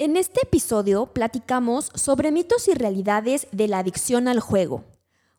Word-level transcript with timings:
En 0.00 0.16
este 0.16 0.40
episodio 0.44 1.04
platicamos 1.04 1.90
sobre 1.94 2.32
mitos 2.32 2.68
y 2.68 2.72
realidades 2.72 3.46
de 3.52 3.68
la 3.68 3.80
adicción 3.80 4.28
al 4.28 4.40
juego. 4.40 4.82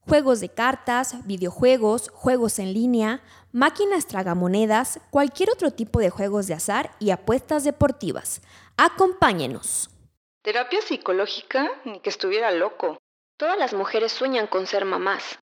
Juegos 0.01 0.39
de 0.39 0.49
cartas, 0.49 1.25
videojuegos, 1.25 2.11
juegos 2.13 2.59
en 2.59 2.71
línea, 2.71 3.23
máquinas 3.51 4.05
tragamonedas, 4.05 4.99
cualquier 5.09 5.49
otro 5.49 5.71
tipo 5.71 5.99
de 5.99 6.11
juegos 6.11 6.45
de 6.45 6.53
azar 6.53 6.91
y 6.99 7.09
apuestas 7.09 7.63
deportivas. 7.63 8.43
Acompáñenos. 8.77 9.89
Terapia 10.43 10.83
psicológica, 10.83 11.67
ni 11.83 11.99
que 11.99 12.11
estuviera 12.11 12.51
loco. 12.51 12.99
Todas 13.37 13.57
las 13.57 13.73
mujeres 13.73 14.11
sueñan 14.11 14.45
con 14.45 14.67
ser 14.67 14.85
mamás. 14.85 15.39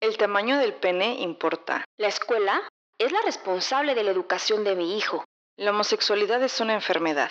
El 0.00 0.16
tamaño 0.16 0.56
del 0.56 0.72
pene 0.72 1.20
importa. 1.20 1.84
La 1.98 2.08
escuela 2.08 2.62
es 2.96 3.12
la 3.12 3.20
responsable 3.20 3.94
de 3.94 4.04
la 4.04 4.12
educación 4.12 4.64
de 4.64 4.76
mi 4.76 4.96
hijo. 4.96 5.26
La 5.58 5.72
homosexualidad 5.72 6.42
es 6.42 6.58
una 6.60 6.72
enfermedad. 6.72 7.30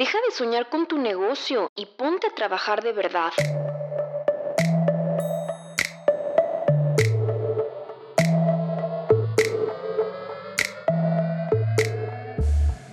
Deja 0.00 0.16
de 0.26 0.34
soñar 0.34 0.70
con 0.70 0.88
tu 0.88 0.96
negocio 0.96 1.70
y 1.76 1.84
ponte 1.84 2.26
a 2.26 2.34
trabajar 2.34 2.82
de 2.82 2.94
verdad. 2.94 3.32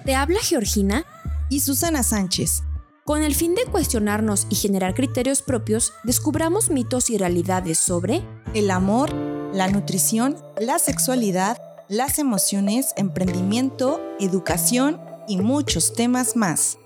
Te 0.03 0.15
habla 0.15 0.39
Georgina 0.41 1.05
y 1.49 1.62
Susana 1.62 2.03
Sánchez. 2.03 2.63
Con 3.05 3.23
el 3.23 3.35
fin 3.35 3.55
de 3.55 3.63
cuestionarnos 3.63 4.45
y 4.49 4.55
generar 4.55 4.93
criterios 4.93 5.41
propios, 5.41 5.93
descubramos 6.03 6.70
mitos 6.70 7.09
y 7.09 7.17
realidades 7.17 7.79
sobre 7.79 8.21
el 8.53 8.70
amor, 8.70 9.13
la 9.53 9.70
nutrición, 9.70 10.35
la 10.59 10.77
sexualidad, 10.77 11.57
las 11.87 12.20
emociones, 12.20 12.91
emprendimiento, 12.98 14.01
educación 14.20 14.99
y 15.29 15.37
muchos 15.37 15.93
temas 15.93 16.35
más. 16.35 16.77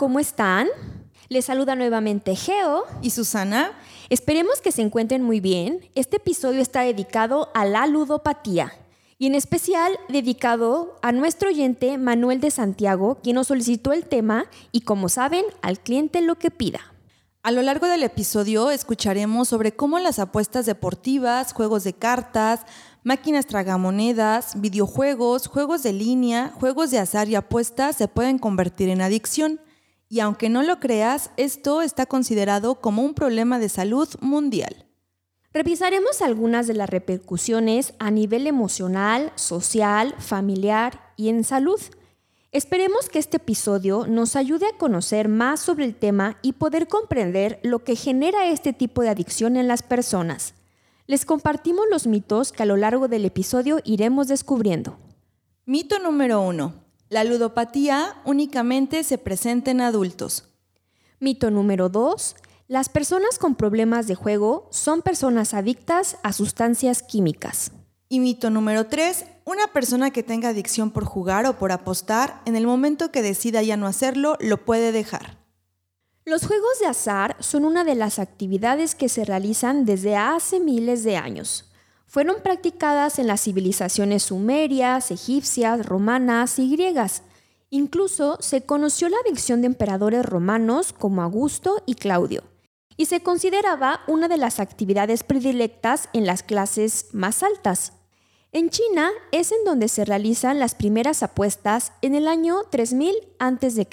¿Cómo 0.00 0.18
están? 0.18 0.66
Les 1.28 1.44
saluda 1.44 1.74
nuevamente 1.74 2.34
Geo 2.34 2.84
y 3.02 3.10
Susana. 3.10 3.72
Esperemos 4.08 4.62
que 4.62 4.72
se 4.72 4.80
encuentren 4.80 5.22
muy 5.22 5.40
bien. 5.40 5.90
Este 5.94 6.16
episodio 6.16 6.62
está 6.62 6.80
dedicado 6.80 7.50
a 7.52 7.66
la 7.66 7.86
ludopatía 7.86 8.72
y 9.18 9.26
en 9.26 9.34
especial 9.34 9.92
dedicado 10.08 10.96
a 11.02 11.12
nuestro 11.12 11.50
oyente 11.50 11.98
Manuel 11.98 12.40
de 12.40 12.50
Santiago, 12.50 13.18
quien 13.22 13.34
nos 13.34 13.48
solicitó 13.48 13.92
el 13.92 14.06
tema 14.06 14.46
y 14.72 14.80
como 14.80 15.10
saben, 15.10 15.44
al 15.60 15.78
cliente 15.78 16.22
lo 16.22 16.36
que 16.36 16.50
pida. 16.50 16.80
A 17.42 17.50
lo 17.50 17.60
largo 17.60 17.86
del 17.86 18.02
episodio 18.02 18.70
escucharemos 18.70 19.48
sobre 19.48 19.72
cómo 19.72 19.98
las 19.98 20.18
apuestas 20.18 20.64
deportivas, 20.64 21.52
juegos 21.52 21.84
de 21.84 21.92
cartas, 21.92 22.62
máquinas 23.04 23.44
tragamonedas, 23.44 24.58
videojuegos, 24.62 25.46
juegos 25.46 25.82
de 25.82 25.92
línea, 25.92 26.54
juegos 26.58 26.90
de 26.90 27.00
azar 27.00 27.28
y 27.28 27.34
apuestas 27.34 27.96
se 27.96 28.08
pueden 28.08 28.38
convertir 28.38 28.88
en 28.88 29.02
adicción. 29.02 29.60
Y 30.12 30.18
aunque 30.18 30.48
no 30.48 30.64
lo 30.64 30.80
creas, 30.80 31.30
esto 31.36 31.82
está 31.82 32.04
considerado 32.04 32.80
como 32.80 33.02
un 33.02 33.14
problema 33.14 33.60
de 33.60 33.68
salud 33.68 34.08
mundial. 34.20 34.88
Revisaremos 35.52 36.20
algunas 36.20 36.66
de 36.66 36.74
las 36.74 36.90
repercusiones 36.90 37.94
a 38.00 38.10
nivel 38.10 38.48
emocional, 38.48 39.32
social, 39.36 40.16
familiar 40.18 41.12
y 41.16 41.28
en 41.28 41.44
salud. 41.44 41.80
Esperemos 42.50 43.08
que 43.08 43.20
este 43.20 43.36
episodio 43.36 44.08
nos 44.08 44.34
ayude 44.34 44.66
a 44.66 44.76
conocer 44.76 45.28
más 45.28 45.60
sobre 45.60 45.84
el 45.84 45.94
tema 45.94 46.38
y 46.42 46.54
poder 46.54 46.88
comprender 46.88 47.60
lo 47.62 47.84
que 47.84 47.94
genera 47.94 48.46
este 48.46 48.72
tipo 48.72 49.02
de 49.02 49.10
adicción 49.10 49.56
en 49.56 49.68
las 49.68 49.84
personas. 49.84 50.54
Les 51.06 51.24
compartimos 51.24 51.84
los 51.88 52.08
mitos 52.08 52.50
que 52.50 52.64
a 52.64 52.66
lo 52.66 52.76
largo 52.76 53.06
del 53.06 53.24
episodio 53.26 53.78
iremos 53.84 54.26
descubriendo. 54.26 54.98
Mito 55.66 56.00
número 56.00 56.40
1. 56.42 56.89
La 57.10 57.24
ludopatía 57.24 58.14
únicamente 58.24 59.02
se 59.02 59.18
presenta 59.18 59.72
en 59.72 59.80
adultos. 59.80 60.44
Mito 61.18 61.50
número 61.50 61.88
2. 61.88 62.36
Las 62.68 62.88
personas 62.88 63.36
con 63.36 63.56
problemas 63.56 64.06
de 64.06 64.14
juego 64.14 64.68
son 64.70 65.02
personas 65.02 65.52
adictas 65.52 66.18
a 66.22 66.32
sustancias 66.32 67.02
químicas. 67.02 67.72
Y 68.08 68.20
mito 68.20 68.48
número 68.48 68.86
3, 68.86 69.24
una 69.44 69.66
persona 69.66 70.12
que 70.12 70.22
tenga 70.22 70.50
adicción 70.50 70.92
por 70.92 71.04
jugar 71.04 71.46
o 71.46 71.58
por 71.58 71.72
apostar, 71.72 72.42
en 72.44 72.54
el 72.54 72.64
momento 72.64 73.10
que 73.10 73.22
decida 73.22 73.60
ya 73.60 73.76
no 73.76 73.88
hacerlo, 73.88 74.36
lo 74.38 74.64
puede 74.64 74.92
dejar. 74.92 75.36
Los 76.24 76.46
juegos 76.46 76.78
de 76.78 76.86
azar 76.86 77.36
son 77.40 77.64
una 77.64 77.82
de 77.82 77.96
las 77.96 78.20
actividades 78.20 78.94
que 78.94 79.08
se 79.08 79.24
realizan 79.24 79.84
desde 79.84 80.14
hace 80.14 80.60
miles 80.60 81.02
de 81.02 81.16
años. 81.16 81.69
Fueron 82.10 82.42
practicadas 82.42 83.20
en 83.20 83.28
las 83.28 83.42
civilizaciones 83.42 84.24
sumerias, 84.24 85.12
egipcias, 85.12 85.86
romanas 85.86 86.58
y 86.58 86.68
griegas. 86.68 87.22
Incluso 87.70 88.36
se 88.40 88.62
conoció 88.62 89.08
la 89.08 89.16
adicción 89.24 89.60
de 89.60 89.68
emperadores 89.68 90.26
romanos 90.26 90.92
como 90.92 91.22
Augusto 91.22 91.84
y 91.86 91.94
Claudio, 91.94 92.42
y 92.96 93.06
se 93.06 93.22
consideraba 93.22 94.00
una 94.08 94.26
de 94.26 94.38
las 94.38 94.58
actividades 94.58 95.22
predilectas 95.22 96.08
en 96.12 96.26
las 96.26 96.42
clases 96.42 97.06
más 97.12 97.44
altas. 97.44 97.92
En 98.50 98.70
China 98.70 99.10
es 99.30 99.52
en 99.52 99.64
donde 99.64 99.86
se 99.86 100.04
realizan 100.04 100.58
las 100.58 100.74
primeras 100.74 101.22
apuestas 101.22 101.92
en 102.02 102.16
el 102.16 102.26
año 102.26 102.56
3000 102.72 103.14
a.C. 103.38 103.86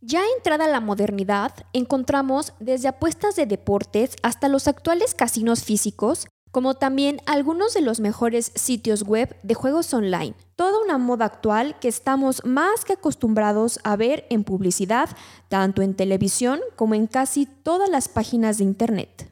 Ya 0.00 0.22
entrada 0.34 0.66
la 0.66 0.80
modernidad, 0.80 1.52
encontramos 1.74 2.54
desde 2.58 2.88
apuestas 2.88 3.36
de 3.36 3.44
deportes 3.44 4.16
hasta 4.22 4.48
los 4.48 4.66
actuales 4.66 5.12
casinos 5.12 5.62
físicos, 5.62 6.26
como 6.50 6.74
también 6.74 7.20
algunos 7.26 7.74
de 7.74 7.80
los 7.80 8.00
mejores 8.00 8.52
sitios 8.54 9.02
web 9.02 9.36
de 9.42 9.54
juegos 9.54 9.92
online. 9.92 10.34
Toda 10.56 10.82
una 10.82 10.98
moda 10.98 11.26
actual 11.26 11.78
que 11.80 11.88
estamos 11.88 12.44
más 12.44 12.84
que 12.84 12.94
acostumbrados 12.94 13.80
a 13.84 13.96
ver 13.96 14.26
en 14.30 14.44
publicidad, 14.44 15.10
tanto 15.48 15.82
en 15.82 15.94
televisión 15.94 16.60
como 16.76 16.94
en 16.94 17.06
casi 17.06 17.46
todas 17.46 17.88
las 17.88 18.08
páginas 18.08 18.58
de 18.58 18.64
Internet. 18.64 19.30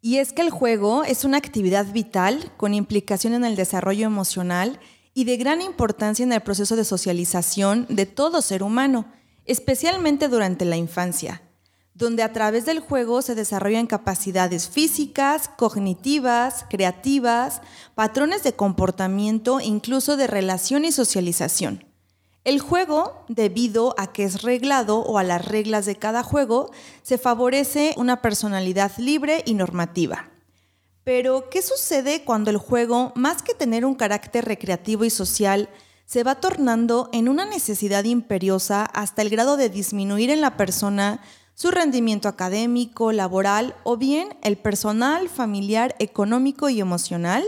Y 0.00 0.18
es 0.18 0.32
que 0.32 0.42
el 0.42 0.50
juego 0.50 1.02
es 1.04 1.24
una 1.24 1.38
actividad 1.38 1.86
vital 1.92 2.52
con 2.56 2.74
implicación 2.74 3.34
en 3.34 3.44
el 3.44 3.56
desarrollo 3.56 4.06
emocional 4.06 4.78
y 5.12 5.24
de 5.24 5.36
gran 5.36 5.60
importancia 5.60 6.22
en 6.22 6.32
el 6.32 6.40
proceso 6.40 6.76
de 6.76 6.84
socialización 6.84 7.86
de 7.88 8.06
todo 8.06 8.40
ser 8.40 8.62
humano, 8.62 9.06
especialmente 9.46 10.28
durante 10.28 10.64
la 10.64 10.76
infancia, 10.76 11.42
donde 11.98 12.22
a 12.22 12.32
través 12.32 12.64
del 12.64 12.78
juego 12.78 13.22
se 13.22 13.34
desarrollan 13.34 13.88
capacidades 13.88 14.68
físicas, 14.68 15.48
cognitivas, 15.48 16.64
creativas, 16.70 17.60
patrones 17.96 18.44
de 18.44 18.52
comportamiento 18.54 19.60
incluso 19.60 20.16
de 20.16 20.28
relación 20.28 20.84
y 20.84 20.92
socialización. 20.92 21.84
El 22.44 22.60
juego, 22.60 23.24
debido 23.26 23.96
a 23.98 24.12
que 24.12 24.22
es 24.22 24.42
reglado 24.42 25.00
o 25.00 25.18
a 25.18 25.24
las 25.24 25.44
reglas 25.44 25.86
de 25.86 25.96
cada 25.96 26.22
juego, 26.22 26.70
se 27.02 27.18
favorece 27.18 27.94
una 27.96 28.22
personalidad 28.22 28.92
libre 28.98 29.42
y 29.44 29.54
normativa. 29.54 30.30
Pero, 31.02 31.50
¿qué 31.50 31.62
sucede 31.62 32.22
cuando 32.22 32.50
el 32.50 32.58
juego, 32.58 33.12
más 33.16 33.42
que 33.42 33.54
tener 33.54 33.84
un 33.84 33.96
carácter 33.96 34.44
recreativo 34.44 35.04
y 35.04 35.10
social, 35.10 35.68
se 36.06 36.22
va 36.22 36.36
tornando 36.36 37.10
en 37.12 37.28
una 37.28 37.44
necesidad 37.44 38.04
imperiosa 38.04 38.84
hasta 38.84 39.20
el 39.20 39.30
grado 39.30 39.56
de 39.56 39.68
disminuir 39.68 40.30
en 40.30 40.40
la 40.40 40.56
persona 40.56 41.20
su 41.58 41.72
rendimiento 41.72 42.28
académico, 42.28 43.10
laboral 43.10 43.74
o 43.82 43.96
bien 43.96 44.28
el 44.42 44.56
personal, 44.56 45.28
familiar, 45.28 45.96
económico 45.98 46.68
y 46.68 46.78
emocional? 46.78 47.42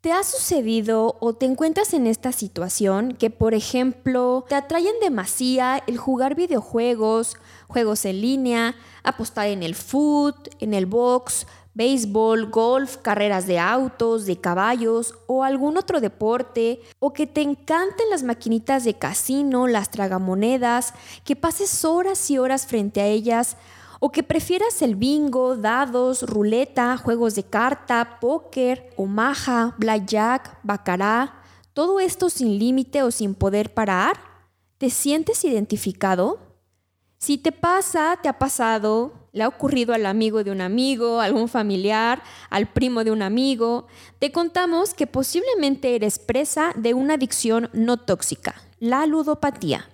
¿Te 0.00 0.10
ha 0.10 0.24
sucedido 0.24 1.16
o 1.20 1.34
te 1.34 1.46
encuentras 1.46 1.94
en 1.94 2.08
esta 2.08 2.32
situación 2.32 3.14
que, 3.14 3.30
por 3.30 3.54
ejemplo, 3.54 4.44
te 4.48 4.56
atraen 4.56 4.94
demasiado 5.00 5.82
el 5.86 5.98
jugar 5.98 6.34
videojuegos, 6.34 7.36
juegos 7.68 8.04
en 8.06 8.22
línea, 8.22 8.74
apostar 9.04 9.46
en 9.46 9.62
el 9.62 9.76
foot, 9.76 10.48
en 10.58 10.74
el 10.74 10.86
box, 10.86 11.46
béisbol, 11.74 12.50
golf, 12.50 12.96
carreras 12.96 13.46
de 13.46 13.58
autos, 13.58 14.26
de 14.26 14.40
caballos 14.40 15.14
o 15.26 15.44
algún 15.44 15.76
otro 15.76 16.00
deporte, 16.00 16.80
o 16.98 17.12
que 17.12 17.26
te 17.26 17.42
encanten 17.42 18.10
las 18.10 18.22
maquinitas 18.22 18.84
de 18.84 18.94
casino, 18.94 19.66
las 19.66 19.90
tragamonedas, 19.90 20.94
que 21.24 21.36
pases 21.36 21.84
horas 21.84 22.30
y 22.30 22.38
horas 22.38 22.66
frente 22.66 23.00
a 23.00 23.06
ellas, 23.06 23.56
o 24.00 24.10
que 24.10 24.22
prefieras 24.22 24.80
el 24.82 24.94
bingo, 24.94 25.56
dados, 25.56 26.22
ruleta, 26.22 26.96
juegos 26.96 27.34
de 27.34 27.44
carta, 27.44 28.18
póker, 28.20 28.90
omaha, 28.96 29.74
blackjack, 29.78 30.58
bacará, 30.62 31.42
todo 31.72 32.00
esto 32.00 32.28
sin 32.28 32.58
límite 32.58 33.04
o 33.04 33.12
sin 33.12 33.34
poder 33.34 33.72
parar? 33.72 34.18
¿Te 34.78 34.90
sientes 34.90 35.44
identificado? 35.44 36.47
Si 37.18 37.36
te 37.36 37.50
pasa, 37.50 38.16
te 38.22 38.28
ha 38.28 38.38
pasado, 38.38 39.12
le 39.32 39.42
ha 39.42 39.48
ocurrido 39.48 39.92
al 39.92 40.06
amigo 40.06 40.44
de 40.44 40.52
un 40.52 40.60
amigo, 40.60 41.20
algún 41.20 41.48
familiar, 41.48 42.22
al 42.48 42.68
primo 42.72 43.02
de 43.02 43.10
un 43.10 43.22
amigo, 43.22 43.88
te 44.20 44.30
contamos 44.30 44.94
que 44.94 45.08
posiblemente 45.08 45.96
eres 45.96 46.20
presa 46.20 46.72
de 46.76 46.94
una 46.94 47.14
adicción 47.14 47.70
no 47.72 47.96
tóxica, 47.96 48.54
la 48.78 49.04
ludopatía. 49.06 49.88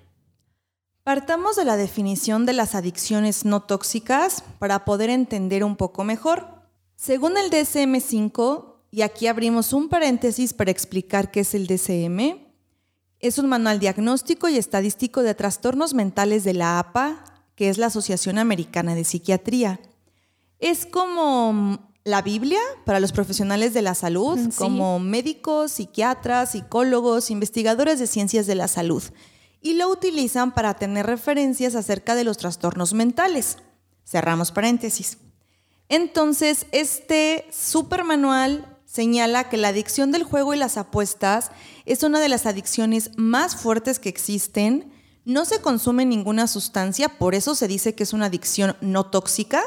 Partamos 1.02 1.56
de 1.56 1.64
la 1.64 1.76
definición 1.76 2.44
de 2.44 2.52
las 2.52 2.74
adicciones 2.74 3.46
no 3.46 3.62
tóxicas 3.62 4.44
para 4.58 4.84
poder 4.84 5.08
entender 5.08 5.64
un 5.64 5.76
poco 5.76 6.04
mejor. 6.04 6.46
Según 6.94 7.36
el 7.38 7.50
DSM5, 7.50 8.74
y 8.90 9.02
aquí 9.02 9.26
abrimos 9.26 9.72
un 9.72 9.88
paréntesis 9.88 10.52
para 10.52 10.70
explicar 10.70 11.30
qué 11.30 11.40
es 11.40 11.54
el 11.54 11.66
DCM. 11.66 12.43
Es 13.24 13.38
un 13.38 13.46
manual 13.46 13.78
diagnóstico 13.78 14.50
y 14.50 14.58
estadístico 14.58 15.22
de 15.22 15.34
trastornos 15.34 15.94
mentales 15.94 16.44
de 16.44 16.52
la 16.52 16.78
APA, 16.78 17.24
que 17.54 17.70
es 17.70 17.78
la 17.78 17.86
Asociación 17.86 18.36
Americana 18.36 18.94
de 18.94 19.02
Psiquiatría. 19.02 19.80
Es 20.58 20.84
como 20.84 21.90
la 22.04 22.20
Biblia 22.20 22.60
para 22.84 23.00
los 23.00 23.12
profesionales 23.12 23.72
de 23.72 23.80
la 23.80 23.94
salud, 23.94 24.38
como 24.58 24.98
médicos, 24.98 25.72
psiquiatras, 25.72 26.50
psicólogos, 26.50 27.30
investigadores 27.30 27.98
de 27.98 28.08
ciencias 28.08 28.46
de 28.46 28.56
la 28.56 28.68
salud, 28.68 29.02
y 29.62 29.72
lo 29.72 29.88
utilizan 29.88 30.52
para 30.52 30.74
tener 30.74 31.06
referencias 31.06 31.76
acerca 31.76 32.14
de 32.14 32.24
los 32.24 32.36
trastornos 32.36 32.92
mentales. 32.92 33.56
Cerramos 34.04 34.52
paréntesis. 34.52 35.16
Entonces, 35.88 36.66
este 36.72 37.46
supermanual 37.50 38.73
señala 38.94 39.48
que 39.48 39.56
la 39.56 39.68
adicción 39.68 40.12
del 40.12 40.22
juego 40.22 40.54
y 40.54 40.58
las 40.58 40.76
apuestas 40.76 41.50
es 41.86 42.02
una 42.02 42.20
de 42.20 42.28
las 42.28 42.46
adicciones 42.46 43.10
más 43.16 43.56
fuertes 43.56 43.98
que 43.98 44.08
existen. 44.08 44.92
No 45.24 45.44
se 45.44 45.60
consume 45.60 46.04
ninguna 46.04 46.46
sustancia, 46.46 47.08
por 47.08 47.34
eso 47.34 47.54
se 47.54 47.66
dice 47.66 47.94
que 47.94 48.02
es 48.02 48.12
una 48.12 48.26
adicción 48.26 48.76
no 48.80 49.06
tóxica 49.06 49.62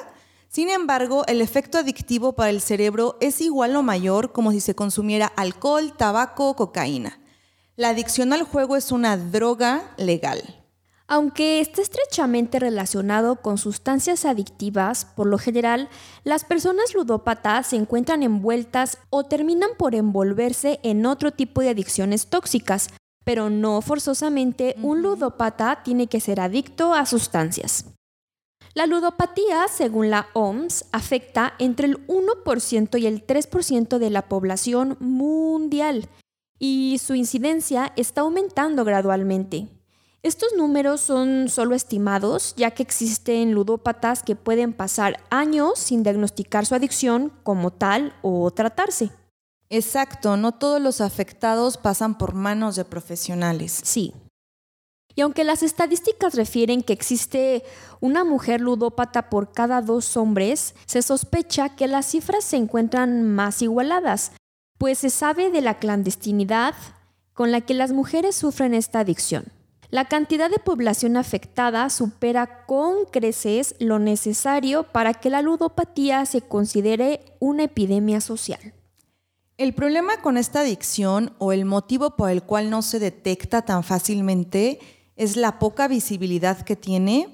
sin 0.49 0.69
embargo, 0.69 1.25
el 1.27 1.41
efecto 1.41 1.77
adictivo 1.77 2.33
para 2.33 2.49
el 2.49 2.61
cerebro 2.61 3.17
es 3.19 3.41
igual 3.41 3.75
o 3.75 3.83
mayor 3.83 4.31
como 4.31 4.51
si 4.51 4.61
se 4.61 4.75
consumiera 4.75 5.27
alcohol, 5.27 5.93
tabaco 5.95 6.49
o 6.49 6.55
cocaína. 6.55 7.19
La 7.75 7.89
adicción 7.89 8.33
al 8.33 8.43
juego 8.43 8.75
es 8.75 8.91
una 8.91 9.17
droga 9.17 9.93
legal. 9.97 10.56
Aunque 11.09 11.61
está 11.61 11.81
estrechamente 11.81 12.59
relacionado 12.59 13.37
con 13.37 13.57
sustancias 13.57 14.25
adictivas, 14.25 15.05
por 15.05 15.25
lo 15.27 15.37
general, 15.37 15.87
las 16.25 16.43
personas 16.43 16.93
ludópatas 16.93 17.67
se 17.67 17.77
encuentran 17.77 18.23
envueltas 18.23 18.97
o 19.09 19.23
terminan 19.23 19.69
por 19.77 19.95
envolverse 19.95 20.81
en 20.83 21.05
otro 21.05 21.31
tipo 21.31 21.61
de 21.61 21.69
adicciones 21.69 22.27
tóxicas, 22.27 22.89
pero 23.23 23.49
no 23.49 23.81
forzosamente 23.81 24.75
un 24.81 25.01
ludópata 25.01 25.81
tiene 25.81 26.07
que 26.07 26.19
ser 26.19 26.41
adicto 26.41 26.93
a 26.93 27.05
sustancias. 27.05 27.85
La 28.73 28.85
ludopatía, 28.85 29.67
según 29.69 30.09
la 30.09 30.27
OMS, 30.33 30.85
afecta 30.91 31.53
entre 31.57 31.87
el 31.87 32.05
1% 32.07 32.99
y 32.99 33.07
el 33.07 33.25
3% 33.25 33.97
de 33.97 34.09
la 34.09 34.27
población 34.27 34.97
mundial 34.99 36.09
y 36.59 36.99
su 37.01 37.15
incidencia 37.15 37.93
está 37.95 38.21
aumentando 38.21 38.83
gradualmente. 38.83 39.69
Estos 40.23 40.49
números 40.57 41.01
son 41.01 41.47
solo 41.47 41.75
estimados, 41.75 42.53
ya 42.57 42.71
que 42.71 42.83
existen 42.83 43.53
ludópatas 43.53 44.23
que 44.23 44.35
pueden 44.35 44.73
pasar 44.73 45.19
años 45.29 45.77
sin 45.79 46.03
diagnosticar 46.03 46.65
su 46.65 46.75
adicción 46.75 47.31
como 47.43 47.71
tal 47.71 48.13
o 48.21 48.49
tratarse. 48.51 49.11
Exacto, 49.69 50.37
no 50.37 50.53
todos 50.53 50.81
los 50.81 51.01
afectados 51.01 51.77
pasan 51.77 52.17
por 52.17 52.33
manos 52.33 52.75
de 52.75 52.85
profesionales. 52.85 53.79
Sí. 53.83 54.13
Y 55.13 55.21
aunque 55.21 55.43
las 55.43 55.63
estadísticas 55.63 56.35
refieren 56.35 56.83
que 56.83 56.93
existe 56.93 57.63
una 57.99 58.23
mujer 58.23 58.61
ludópata 58.61 59.29
por 59.29 59.51
cada 59.51 59.81
dos 59.81 60.15
hombres, 60.15 60.75
se 60.85 61.01
sospecha 61.01 61.75
que 61.75 61.87
las 61.87 62.05
cifras 62.05 62.43
se 62.43 62.57
encuentran 62.57 63.23
más 63.23 63.61
igualadas, 63.61 64.31
pues 64.77 64.99
se 64.99 65.09
sabe 65.09 65.49
de 65.49 65.61
la 65.61 65.79
clandestinidad 65.79 66.75
con 67.33 67.51
la 67.51 67.61
que 67.61 67.73
las 67.73 67.91
mujeres 67.91 68.35
sufren 68.35 68.73
esta 68.73 68.99
adicción. 68.99 69.56
La 69.89 70.05
cantidad 70.05 70.49
de 70.49 70.59
población 70.59 71.15
afectada 71.15 71.89
supera 71.89 72.65
con 72.65 73.05
creces 73.05 73.73
lo 73.79 73.99
necesario 73.99 74.83
para 74.83 75.13
que 75.13 75.29
la 75.29 75.41
ludopatía 75.41 76.25
se 76.25 76.41
considere 76.41 77.21
una 77.39 77.63
epidemia 77.63 78.19
social. 78.19 78.73
El 79.57 79.73
problema 79.73 80.21
con 80.21 80.37
esta 80.37 80.59
adicción 80.59 81.33
o 81.37 81.53
el 81.53 81.63
motivo 81.63 82.17
por 82.17 82.29
el 82.29 82.43
cual 82.43 82.69
no 82.69 82.81
se 82.81 82.99
detecta 82.99 83.61
tan 83.61 83.83
fácilmente 83.83 84.79
es 85.15 85.37
la 85.37 85.57
poca 85.57 85.87
visibilidad 85.87 86.61
que 86.61 86.75
tiene. 86.75 87.29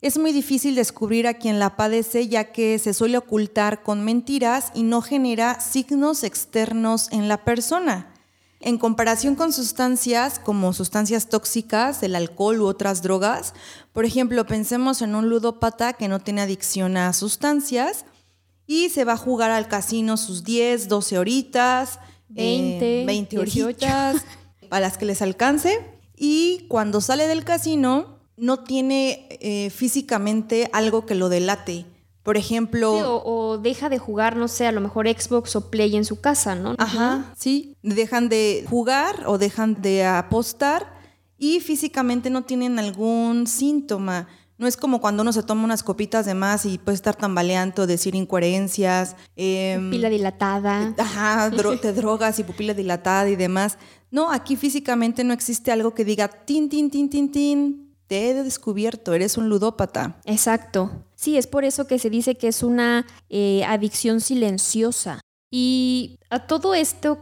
Es 0.00 0.18
muy 0.18 0.32
difícil 0.32 0.74
descubrir 0.76 1.26
a 1.26 1.34
quien 1.34 1.58
la 1.58 1.76
padece 1.76 2.26
ya 2.26 2.52
que 2.52 2.78
se 2.78 2.94
suele 2.94 3.18
ocultar 3.18 3.82
con 3.82 4.02
mentiras 4.02 4.72
y 4.74 4.82
no 4.82 5.02
genera 5.02 5.60
signos 5.60 6.24
externos 6.24 7.12
en 7.12 7.28
la 7.28 7.44
persona. 7.44 8.14
En 8.60 8.76
comparación 8.76 9.36
con 9.36 9.52
sustancias 9.52 10.40
como 10.40 10.72
sustancias 10.72 11.28
tóxicas, 11.28 12.02
el 12.02 12.16
alcohol 12.16 12.60
u 12.60 12.66
otras 12.66 13.02
drogas, 13.02 13.54
por 13.92 14.04
ejemplo, 14.04 14.46
pensemos 14.46 15.00
en 15.00 15.14
un 15.14 15.28
ludópata 15.28 15.92
que 15.92 16.08
no 16.08 16.18
tiene 16.18 16.40
adicción 16.40 16.96
a 16.96 17.12
sustancias 17.12 18.04
y 18.66 18.88
se 18.88 19.04
va 19.04 19.12
a 19.12 19.16
jugar 19.16 19.50
al 19.50 19.68
casino 19.68 20.16
sus 20.16 20.42
10, 20.42 20.88
12 20.88 21.18
horitas, 21.18 22.00
20, 22.30 23.04
20 23.06 23.38
horitas, 23.38 24.24
a 24.70 24.80
las 24.80 24.98
que 24.98 25.06
les 25.06 25.22
alcance 25.22 25.80
y 26.16 26.66
cuando 26.68 27.00
sale 27.00 27.26
del 27.28 27.44
casino 27.44 28.18
no 28.36 28.64
tiene 28.64 29.26
eh, 29.40 29.70
físicamente 29.70 30.68
algo 30.72 31.06
que 31.06 31.14
lo 31.14 31.28
delate. 31.28 31.86
Por 32.28 32.36
ejemplo... 32.36 33.22
o, 33.24 33.56
deja 33.56 33.88
de 33.88 33.98
jugar, 33.98 34.36
no 34.36 34.48
sé, 34.48 34.66
a 34.66 34.72
lo 34.72 34.82
mejor 34.82 35.08
Xbox 35.08 35.56
o 35.56 35.70
Play 35.70 35.96
en 35.96 36.04
su 36.04 36.20
casa, 36.20 36.54
¿no? 36.54 36.74
Ajá, 36.76 37.32
sí. 37.34 37.74
Dejan 37.80 38.28
de 38.28 38.66
jugar 38.68 39.22
o 39.24 39.38
dejan 39.38 39.80
de 39.80 40.04
apostar 40.04 40.92
y 41.38 41.60
físicamente 41.60 42.28
no 42.28 42.42
tienen 42.42 42.78
algún 42.78 43.46
síntoma. 43.46 44.28
No 44.58 44.66
es 44.66 44.76
como 44.76 45.00
cuando 45.00 45.22
uno 45.22 45.32
se 45.32 45.42
toma 45.42 45.64
unas 45.64 45.82
copitas 45.82 46.26
de 46.26 46.34
más 46.34 46.66
y 46.66 46.76
puede 46.76 46.96
estar 46.96 47.16
tambaleando, 47.16 47.86
decir 47.86 48.14
incoherencias. 48.14 49.16
Eh, 49.34 49.78
pupila 49.82 50.10
dilatada. 50.10 50.94
Ajá, 50.98 51.50
te 51.80 51.92
drogas 51.94 52.38
y 52.38 52.44
pupila 52.44 52.74
dilatada 52.74 53.30
y 53.30 53.36
demás. 53.36 53.78
No, 54.10 54.30
aquí 54.30 54.56
físicamente 54.56 55.24
no 55.24 55.32
existe 55.32 55.72
algo 55.72 55.94
que 55.94 56.04
diga 56.04 56.28
tin, 56.28 56.68
tin, 56.68 56.90
tin, 56.90 57.08
tin, 57.08 57.32
tin. 57.32 57.87
Te 58.08 58.30
he 58.30 58.34
descubierto, 58.34 59.12
eres 59.12 59.36
un 59.36 59.50
ludópata. 59.50 60.18
Exacto. 60.24 61.04
Sí, 61.14 61.36
es 61.36 61.46
por 61.46 61.64
eso 61.64 61.86
que 61.86 61.98
se 61.98 62.08
dice 62.08 62.36
que 62.36 62.48
es 62.48 62.62
una 62.62 63.06
eh, 63.28 63.62
adicción 63.64 64.22
silenciosa. 64.22 65.20
Y 65.50 66.18
a 66.30 66.46
todo 66.46 66.74
esto, 66.74 67.18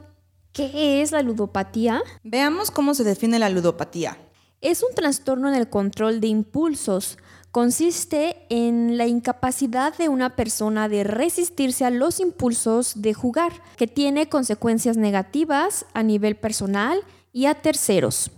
¿qué 0.53 1.03
es 1.03 1.11
la 1.11 1.23
ludopatía? 1.23 2.03
Veamos 2.23 2.71
cómo 2.71 2.95
se 2.95 3.03
define 3.03 3.41
la 3.41 3.51
ludopatía. 3.51 4.17
Es 4.61 4.85
un 4.85 4.95
trastorno 4.95 5.49
en 5.49 5.57
el 5.57 5.69
control 5.69 6.21
de 6.21 6.29
impulsos. 6.29 7.19
Consiste 7.51 8.47
en 8.49 8.97
la 8.97 9.09
incapacidad 9.09 9.97
de 9.97 10.09
una 10.09 10.37
persona 10.37 10.89
de 10.89 11.03
resistirse 11.03 11.85
a 11.85 11.91
los 11.91 12.21
impulsos 12.21 13.03
de 13.03 13.13
jugar, 13.13 13.53
que 13.77 13.89
tiene 13.89 14.29
consecuencias 14.29 14.97
negativas 14.97 15.85
a 15.95 16.05
nivel 16.05 16.37
personal 16.37 17.01
y 17.33 17.47
a 17.47 17.55
terceros. 17.55 18.31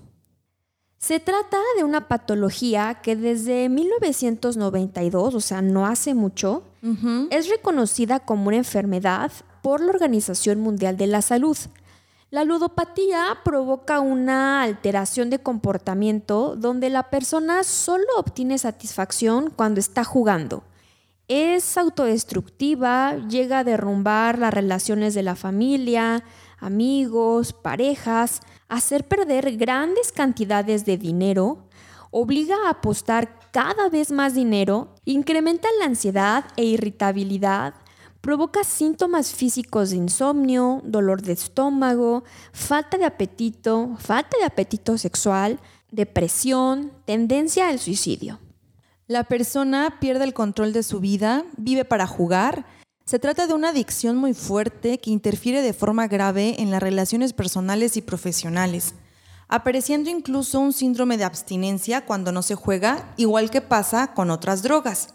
Se 0.98 1.20
trata 1.20 1.58
de 1.76 1.84
una 1.84 2.08
patología 2.08 2.94
que 3.02 3.14
desde 3.14 3.68
1992, 3.68 5.34
o 5.34 5.40
sea, 5.40 5.62
no 5.62 5.86
hace 5.86 6.12
mucho, 6.12 6.64
es 7.30 7.48
reconocida 7.48 8.20
como 8.20 8.48
una 8.48 8.56
enfermedad 8.56 9.30
por 9.62 9.80
la 9.80 9.90
Organización 9.90 10.60
Mundial 10.60 10.96
de 10.96 11.06
la 11.06 11.22
Salud. 11.22 11.56
La 12.30 12.44
ludopatía 12.44 13.38
provoca 13.44 14.00
una 14.00 14.62
alteración 14.62 15.30
de 15.30 15.38
comportamiento 15.38 16.56
donde 16.56 16.90
la 16.90 17.10
persona 17.10 17.62
solo 17.62 18.04
obtiene 18.16 18.58
satisfacción 18.58 19.50
cuando 19.54 19.78
está 19.78 20.02
jugando. 20.02 20.64
Es 21.28 21.78
autodestructiva, 21.78 23.16
llega 23.28 23.60
a 23.60 23.64
derrumbar 23.64 24.38
las 24.38 24.52
relaciones 24.52 25.14
de 25.14 25.22
la 25.22 25.36
familia, 25.36 26.24
amigos, 26.58 27.52
parejas, 27.52 28.40
hacer 28.68 29.06
perder 29.06 29.56
grandes 29.56 30.12
cantidades 30.12 30.84
de 30.84 30.96
dinero, 30.96 31.68
obliga 32.10 32.56
a 32.66 32.70
apostar 32.70 33.38
cada 33.50 33.88
vez 33.88 34.10
más 34.10 34.34
dinero, 34.34 34.94
incrementa 35.04 35.68
la 35.78 35.86
ansiedad 35.86 36.44
e 36.56 36.64
irritabilidad, 36.64 37.74
Provoca 38.20 38.64
síntomas 38.64 39.32
físicos 39.32 39.90
de 39.90 39.96
insomnio, 39.96 40.82
dolor 40.84 41.22
de 41.22 41.32
estómago, 41.32 42.24
falta 42.52 42.98
de 42.98 43.04
apetito, 43.04 43.96
falta 43.98 44.36
de 44.38 44.44
apetito 44.44 44.98
sexual, 44.98 45.60
depresión, 45.92 46.92
tendencia 47.04 47.68
al 47.68 47.78
suicidio. 47.78 48.40
La 49.06 49.24
persona 49.24 49.98
pierde 50.00 50.24
el 50.24 50.34
control 50.34 50.72
de 50.72 50.82
su 50.82 51.00
vida, 51.00 51.44
vive 51.56 51.84
para 51.84 52.06
jugar. 52.06 52.66
Se 53.08 53.18
trata 53.18 53.46
de 53.46 53.54
una 53.54 53.70
adicción 53.70 54.18
muy 54.18 54.34
fuerte 54.34 54.98
que 54.98 55.08
interfiere 55.08 55.62
de 55.62 55.72
forma 55.72 56.08
grave 56.08 56.56
en 56.58 56.70
las 56.70 56.82
relaciones 56.82 57.32
personales 57.32 57.96
y 57.96 58.02
profesionales, 58.02 58.92
apareciendo 59.48 60.10
incluso 60.10 60.60
un 60.60 60.74
síndrome 60.74 61.16
de 61.16 61.24
abstinencia 61.24 62.04
cuando 62.04 62.32
no 62.32 62.42
se 62.42 62.54
juega, 62.54 63.14
igual 63.16 63.48
que 63.48 63.62
pasa 63.62 64.12
con 64.12 64.30
otras 64.30 64.62
drogas. 64.62 65.14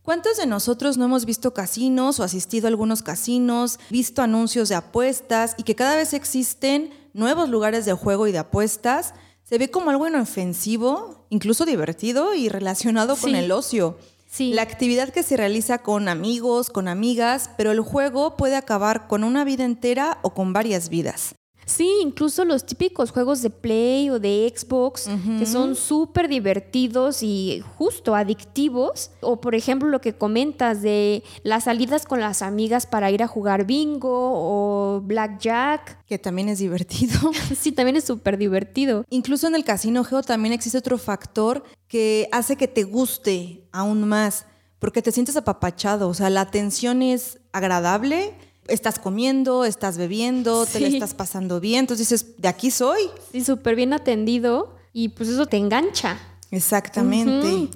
¿Cuántos 0.00 0.38
de 0.38 0.46
nosotros 0.46 0.96
no 0.96 1.04
hemos 1.04 1.26
visto 1.26 1.52
casinos 1.52 2.18
o 2.18 2.24
asistido 2.24 2.66
a 2.66 2.70
algunos 2.70 3.02
casinos, 3.02 3.78
visto 3.90 4.22
anuncios 4.22 4.70
de 4.70 4.76
apuestas 4.76 5.54
y 5.58 5.64
que 5.64 5.74
cada 5.74 5.96
vez 5.96 6.14
existen 6.14 6.94
nuevos 7.12 7.50
lugares 7.50 7.84
de 7.84 7.92
juego 7.92 8.26
y 8.26 8.32
de 8.32 8.38
apuestas? 8.38 9.12
Se 9.44 9.58
ve 9.58 9.70
como 9.70 9.90
algo 9.90 10.08
inofensivo, 10.08 11.26
incluso 11.28 11.66
divertido 11.66 12.32
y 12.32 12.48
relacionado 12.48 13.16
con 13.16 13.34
el 13.34 13.52
ocio. 13.52 13.98
Sí. 14.28 14.52
La 14.52 14.62
actividad 14.62 15.08
que 15.08 15.22
se 15.22 15.36
realiza 15.36 15.78
con 15.78 16.06
amigos, 16.06 16.68
con 16.68 16.86
amigas, 16.86 17.50
pero 17.56 17.72
el 17.72 17.80
juego 17.80 18.36
puede 18.36 18.56
acabar 18.56 19.08
con 19.08 19.24
una 19.24 19.42
vida 19.44 19.64
entera 19.64 20.18
o 20.22 20.34
con 20.34 20.52
varias 20.52 20.90
vidas. 20.90 21.37
Sí, 21.68 22.00
incluso 22.02 22.46
los 22.46 22.64
típicos 22.64 23.10
juegos 23.10 23.42
de 23.42 23.50
Play 23.50 24.08
o 24.08 24.18
de 24.18 24.50
Xbox, 24.56 25.08
que 25.38 25.44
son 25.44 25.76
súper 25.76 26.26
divertidos 26.26 27.22
y 27.22 27.62
justo 27.76 28.14
adictivos. 28.14 29.10
O 29.20 29.40
por 29.42 29.54
ejemplo 29.54 29.88
lo 29.90 30.00
que 30.00 30.14
comentas 30.14 30.80
de 30.80 31.22
las 31.42 31.64
salidas 31.64 32.06
con 32.06 32.20
las 32.20 32.40
amigas 32.40 32.86
para 32.86 33.10
ir 33.10 33.22
a 33.22 33.28
jugar 33.28 33.66
bingo 33.66 34.08
o 34.10 35.02
blackjack. 35.02 36.06
Que 36.06 36.18
también 36.18 36.48
es 36.48 36.58
divertido. 36.58 37.32
sí, 37.60 37.72
también 37.72 37.96
es 37.96 38.04
súper 38.04 38.38
divertido. 38.38 39.04
Incluso 39.10 39.46
en 39.46 39.54
el 39.54 39.64
casino 39.64 40.04
Geo 40.04 40.22
también 40.22 40.54
existe 40.54 40.78
otro 40.78 40.96
factor 40.96 41.64
que 41.86 42.30
hace 42.32 42.56
que 42.56 42.68
te 42.68 42.84
guste 42.84 43.68
aún 43.72 44.08
más, 44.08 44.46
porque 44.78 45.02
te 45.02 45.12
sientes 45.12 45.36
apapachado, 45.36 46.08
o 46.08 46.14
sea, 46.14 46.30
la 46.30 46.40
atención 46.40 47.02
es 47.02 47.40
agradable 47.52 48.34
estás 48.68 48.98
comiendo, 48.98 49.64
estás 49.64 49.98
bebiendo, 49.98 50.66
te 50.66 50.80
la 50.80 50.88
estás 50.88 51.14
pasando 51.14 51.60
bien. 51.60 51.80
Entonces 51.80 52.08
dices, 52.08 52.36
de 52.38 52.48
aquí 52.48 52.70
soy. 52.70 53.02
Sí, 53.32 53.44
súper 53.44 53.74
bien 53.74 53.92
atendido 53.92 54.74
y 54.92 55.08
pues 55.08 55.28
eso 55.28 55.46
te 55.46 55.56
engancha. 55.56 56.18
Exactamente. 56.50 57.68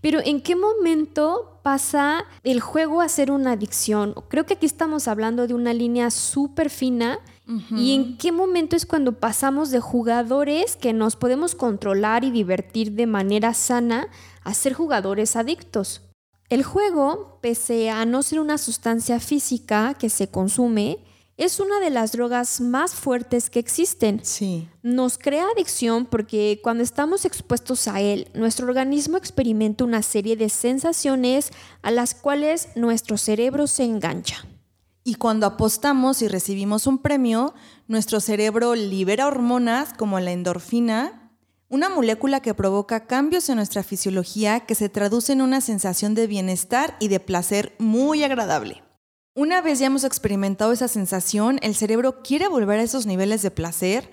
Pero 0.00 0.20
¿en 0.24 0.40
qué 0.40 0.56
momento 0.56 1.60
pasa 1.62 2.24
el 2.42 2.60
juego 2.60 3.00
a 3.00 3.08
ser 3.08 3.30
una 3.30 3.52
adicción? 3.52 4.14
Creo 4.28 4.46
que 4.46 4.54
aquí 4.54 4.66
estamos 4.66 5.08
hablando 5.08 5.46
de 5.46 5.54
una 5.54 5.74
línea 5.74 6.10
súper 6.10 6.70
fina. 6.70 7.18
¿Y 7.70 7.94
en 7.94 8.16
qué 8.16 8.32
momento 8.32 8.74
es 8.74 8.86
cuando 8.86 9.20
pasamos 9.20 9.70
de 9.70 9.78
jugadores 9.78 10.76
que 10.76 10.94
nos 10.94 11.14
podemos 11.14 11.54
controlar 11.54 12.24
y 12.24 12.30
divertir 12.30 12.92
de 12.92 13.06
manera 13.06 13.52
sana 13.52 14.08
a 14.44 14.54
ser 14.54 14.72
jugadores 14.72 15.36
adictos? 15.36 16.00
El 16.50 16.62
juego, 16.62 17.38
pese 17.40 17.90
a 17.90 18.04
no 18.04 18.22
ser 18.22 18.40
una 18.40 18.58
sustancia 18.58 19.18
física 19.18 19.94
que 19.94 20.10
se 20.10 20.28
consume, 20.28 20.98
es 21.36 21.58
una 21.58 21.80
de 21.80 21.90
las 21.90 22.12
drogas 22.12 22.60
más 22.60 22.94
fuertes 22.94 23.50
que 23.50 23.58
existen. 23.58 24.20
Sí. 24.22 24.68
Nos 24.82 25.18
crea 25.18 25.46
adicción 25.54 26.06
porque 26.06 26.60
cuando 26.62 26.84
estamos 26.84 27.24
expuestos 27.24 27.88
a 27.88 28.00
él, 28.00 28.28
nuestro 28.34 28.66
organismo 28.68 29.16
experimenta 29.16 29.84
una 29.84 30.02
serie 30.02 30.36
de 30.36 30.48
sensaciones 30.48 31.50
a 31.82 31.90
las 31.90 32.14
cuales 32.14 32.68
nuestro 32.76 33.16
cerebro 33.16 33.66
se 33.66 33.84
engancha. 33.84 34.46
Y 35.02 35.16
cuando 35.16 35.46
apostamos 35.46 36.22
y 36.22 36.28
recibimos 36.28 36.86
un 36.86 36.98
premio, 36.98 37.54
nuestro 37.88 38.20
cerebro 38.20 38.74
libera 38.74 39.26
hormonas 39.26 39.92
como 39.92 40.20
la 40.20 40.32
endorfina 40.32 41.23
una 41.74 41.88
molécula 41.88 42.38
que 42.38 42.54
provoca 42.54 43.08
cambios 43.08 43.48
en 43.48 43.56
nuestra 43.56 43.82
fisiología 43.82 44.60
que 44.60 44.76
se 44.76 44.88
traduce 44.88 45.32
en 45.32 45.42
una 45.42 45.60
sensación 45.60 46.14
de 46.14 46.28
bienestar 46.28 46.96
y 47.00 47.08
de 47.08 47.18
placer 47.18 47.74
muy 47.80 48.22
agradable. 48.22 48.84
Una 49.34 49.60
vez 49.60 49.80
ya 49.80 49.86
hemos 49.86 50.04
experimentado 50.04 50.70
esa 50.70 50.86
sensación, 50.86 51.58
el 51.62 51.74
cerebro 51.74 52.22
quiere 52.22 52.46
volver 52.46 52.78
a 52.78 52.84
esos 52.84 53.06
niveles 53.06 53.42
de 53.42 53.50
placer, 53.50 54.08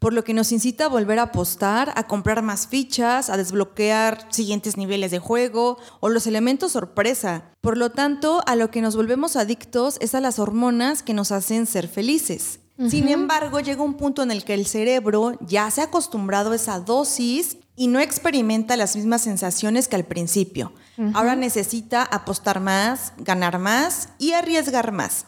por 0.00 0.12
lo 0.12 0.24
que 0.24 0.34
nos 0.34 0.50
incita 0.50 0.86
a 0.86 0.88
volver 0.88 1.20
a 1.20 1.30
apostar, 1.30 1.92
a 1.94 2.08
comprar 2.08 2.42
más 2.42 2.66
fichas, 2.66 3.30
a 3.30 3.36
desbloquear 3.36 4.26
siguientes 4.30 4.76
niveles 4.76 5.12
de 5.12 5.20
juego 5.20 5.78
o 6.00 6.08
los 6.08 6.26
elementos 6.26 6.72
sorpresa. 6.72 7.52
Por 7.60 7.78
lo 7.78 7.92
tanto, 7.92 8.42
a 8.44 8.56
lo 8.56 8.72
que 8.72 8.82
nos 8.82 8.96
volvemos 8.96 9.36
adictos 9.36 9.98
es 10.00 10.16
a 10.16 10.20
las 10.20 10.40
hormonas 10.40 11.04
que 11.04 11.14
nos 11.14 11.30
hacen 11.30 11.66
ser 11.66 11.86
felices. 11.86 12.58
Sin 12.88 13.08
embargo, 13.08 13.60
llega 13.60 13.82
un 13.82 13.94
punto 13.94 14.22
en 14.22 14.32
el 14.32 14.44
que 14.44 14.54
el 14.54 14.66
cerebro 14.66 15.38
ya 15.40 15.70
se 15.70 15.80
ha 15.80 15.84
acostumbrado 15.84 16.50
a 16.50 16.56
esa 16.56 16.80
dosis 16.80 17.56
y 17.76 17.86
no 17.86 18.00
experimenta 18.00 18.76
las 18.76 18.96
mismas 18.96 19.22
sensaciones 19.22 19.86
que 19.86 19.96
al 19.96 20.04
principio. 20.04 20.72
Ahora 21.12 21.36
necesita 21.36 22.02
apostar 22.02 22.60
más, 22.60 23.12
ganar 23.18 23.58
más 23.58 24.08
y 24.18 24.32
arriesgar 24.32 24.90
más. 24.90 25.26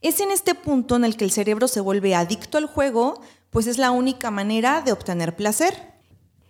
Es 0.00 0.20
en 0.20 0.30
este 0.30 0.54
punto 0.54 0.96
en 0.96 1.04
el 1.04 1.16
que 1.16 1.24
el 1.24 1.30
cerebro 1.30 1.68
se 1.68 1.80
vuelve 1.80 2.14
adicto 2.14 2.58
al 2.58 2.66
juego, 2.66 3.20
pues 3.50 3.66
es 3.66 3.78
la 3.78 3.90
única 3.90 4.30
manera 4.30 4.82
de 4.82 4.92
obtener 4.92 5.36
placer. 5.36 5.74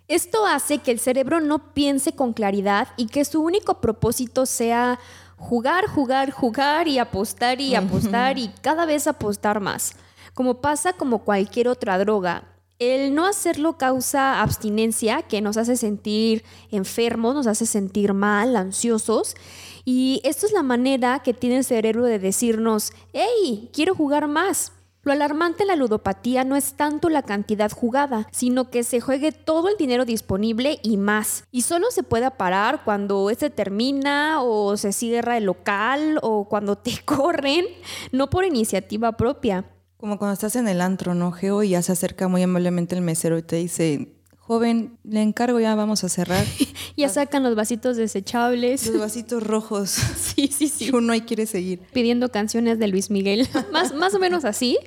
Esto 0.07 0.47
hace 0.47 0.79
que 0.79 0.91
el 0.91 0.99
cerebro 0.99 1.39
no 1.39 1.73
piense 1.73 2.13
con 2.13 2.33
claridad 2.33 2.87
y 2.97 3.07
que 3.07 3.23
su 3.25 3.41
único 3.41 3.81
propósito 3.81 4.47
sea 4.47 4.99
jugar, 5.37 5.85
jugar, 5.87 6.31
jugar 6.31 6.87
y 6.87 6.97
apostar 6.97 7.61
y 7.61 7.75
apostar 7.75 8.39
y 8.39 8.49
cada 8.61 8.85
vez 8.85 9.05
apostar 9.05 9.59
más. 9.59 9.93
Como 10.33 10.61
pasa 10.61 10.93
como 10.93 11.19
cualquier 11.19 11.67
otra 11.67 11.97
droga, 11.97 12.43
el 12.79 13.13
no 13.13 13.25
hacerlo 13.25 13.77
causa 13.77 14.41
abstinencia 14.41 15.21
que 15.23 15.41
nos 15.41 15.57
hace 15.57 15.75
sentir 15.75 16.45
enfermos, 16.71 17.35
nos 17.35 17.45
hace 17.45 17.65
sentir 17.65 18.13
mal, 18.13 18.55
ansiosos. 18.55 19.35
Y 19.83 20.21
esto 20.23 20.45
es 20.45 20.53
la 20.53 20.63
manera 20.63 21.19
que 21.19 21.33
tiene 21.33 21.57
el 21.57 21.65
cerebro 21.65 22.05
de 22.05 22.19
decirnos, 22.19 22.93
hey, 23.11 23.69
quiero 23.73 23.95
jugar 23.95 24.29
más. 24.29 24.71
Lo 25.03 25.13
alarmante 25.13 25.63
en 25.63 25.69
la 25.69 25.75
ludopatía 25.75 26.43
no 26.43 26.55
es 26.55 26.73
tanto 26.73 27.09
la 27.09 27.23
cantidad 27.23 27.71
jugada, 27.71 28.27
sino 28.31 28.69
que 28.69 28.83
se 28.83 28.99
juegue 28.99 29.31
todo 29.31 29.69
el 29.69 29.77
dinero 29.77 30.05
disponible 30.05 30.79
y 30.83 30.97
más. 30.97 31.45
Y 31.51 31.61
solo 31.61 31.89
se 31.89 32.03
puede 32.03 32.29
parar 32.31 32.83
cuando 32.83 33.29
este 33.29 33.49
termina 33.49 34.41
o 34.41 34.77
se 34.77 34.93
cierra 34.93 35.37
el 35.37 35.45
local 35.45 36.19
o 36.21 36.47
cuando 36.47 36.77
te 36.77 37.01
corren, 37.05 37.65
no 38.11 38.29
por 38.29 38.45
iniciativa 38.45 39.13
propia. 39.13 39.65
Como 39.99 40.17
cuando 40.17 40.31
estás 40.31 40.55
en 40.55 40.69
el 40.69 40.79
antro, 40.79 41.13
¿no, 41.13 41.33
Geo? 41.33 41.61
Y 41.61 41.71
ya 41.71 41.81
se 41.81 41.91
acerca 41.91 42.29
muy 42.29 42.41
amablemente 42.41 42.95
el 42.95 43.01
mesero 43.01 43.37
y 43.37 43.41
te 43.41 43.57
dice, 43.57 44.13
joven, 44.37 44.97
le 45.03 45.21
encargo, 45.21 45.59
ya 45.59 45.75
vamos 45.75 46.05
a 46.05 46.09
cerrar. 46.09 46.45
ya 46.95 47.09
sacan 47.09 47.43
los 47.43 47.53
vasitos 47.53 47.97
desechables. 47.97 48.87
Los 48.87 48.97
vasitos 48.97 49.43
rojos. 49.43 49.89
sí, 50.17 50.47
sí, 50.47 50.69
sí. 50.69 50.89
uno 50.93 51.11
ahí 51.11 51.21
quiere 51.21 51.45
seguir. 51.45 51.81
Pidiendo 51.91 52.31
canciones 52.31 52.79
de 52.79 52.87
Luis 52.87 53.09
Miguel. 53.09 53.45
más, 53.73 53.93
más 53.93 54.13
o 54.13 54.19
menos 54.19 54.45
así, 54.45 54.79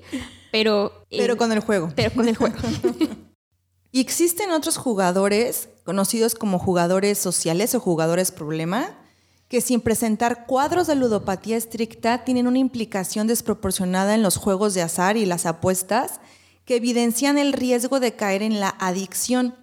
pero... 0.51 1.05
Pero 1.11 1.37
con 1.37 1.53
el 1.53 1.61
juego. 1.61 1.93
Pero 1.95 2.11
con 2.15 2.27
el 2.27 2.37
juego. 2.37 2.57
y 3.91 4.01
existen 4.01 4.51
otros 4.51 4.79
jugadores, 4.79 5.69
conocidos 5.85 6.35
como 6.35 6.59
jugadores 6.59 7.19
sociales 7.19 7.75
o 7.75 7.81
jugadores 7.81 8.31
problema, 8.31 8.97
que 9.53 9.61
sin 9.61 9.83
presentar 9.83 10.47
cuadros 10.47 10.87
de 10.87 10.95
ludopatía 10.95 11.59
estricta 11.59 12.25
tienen 12.25 12.47
una 12.47 12.57
implicación 12.57 13.27
desproporcionada 13.27 14.15
en 14.15 14.23
los 14.23 14.39
juegos 14.39 14.73
de 14.73 14.81
azar 14.81 15.19
y 15.19 15.27
las 15.27 15.45
apuestas 15.45 16.23
que 16.65 16.77
evidencian 16.77 17.37
el 17.37 17.53
riesgo 17.53 18.01
de 18.01 18.17
caer 18.17 18.43
en 18.43 18.61
la 18.61 18.75
adicción. 18.79 19.55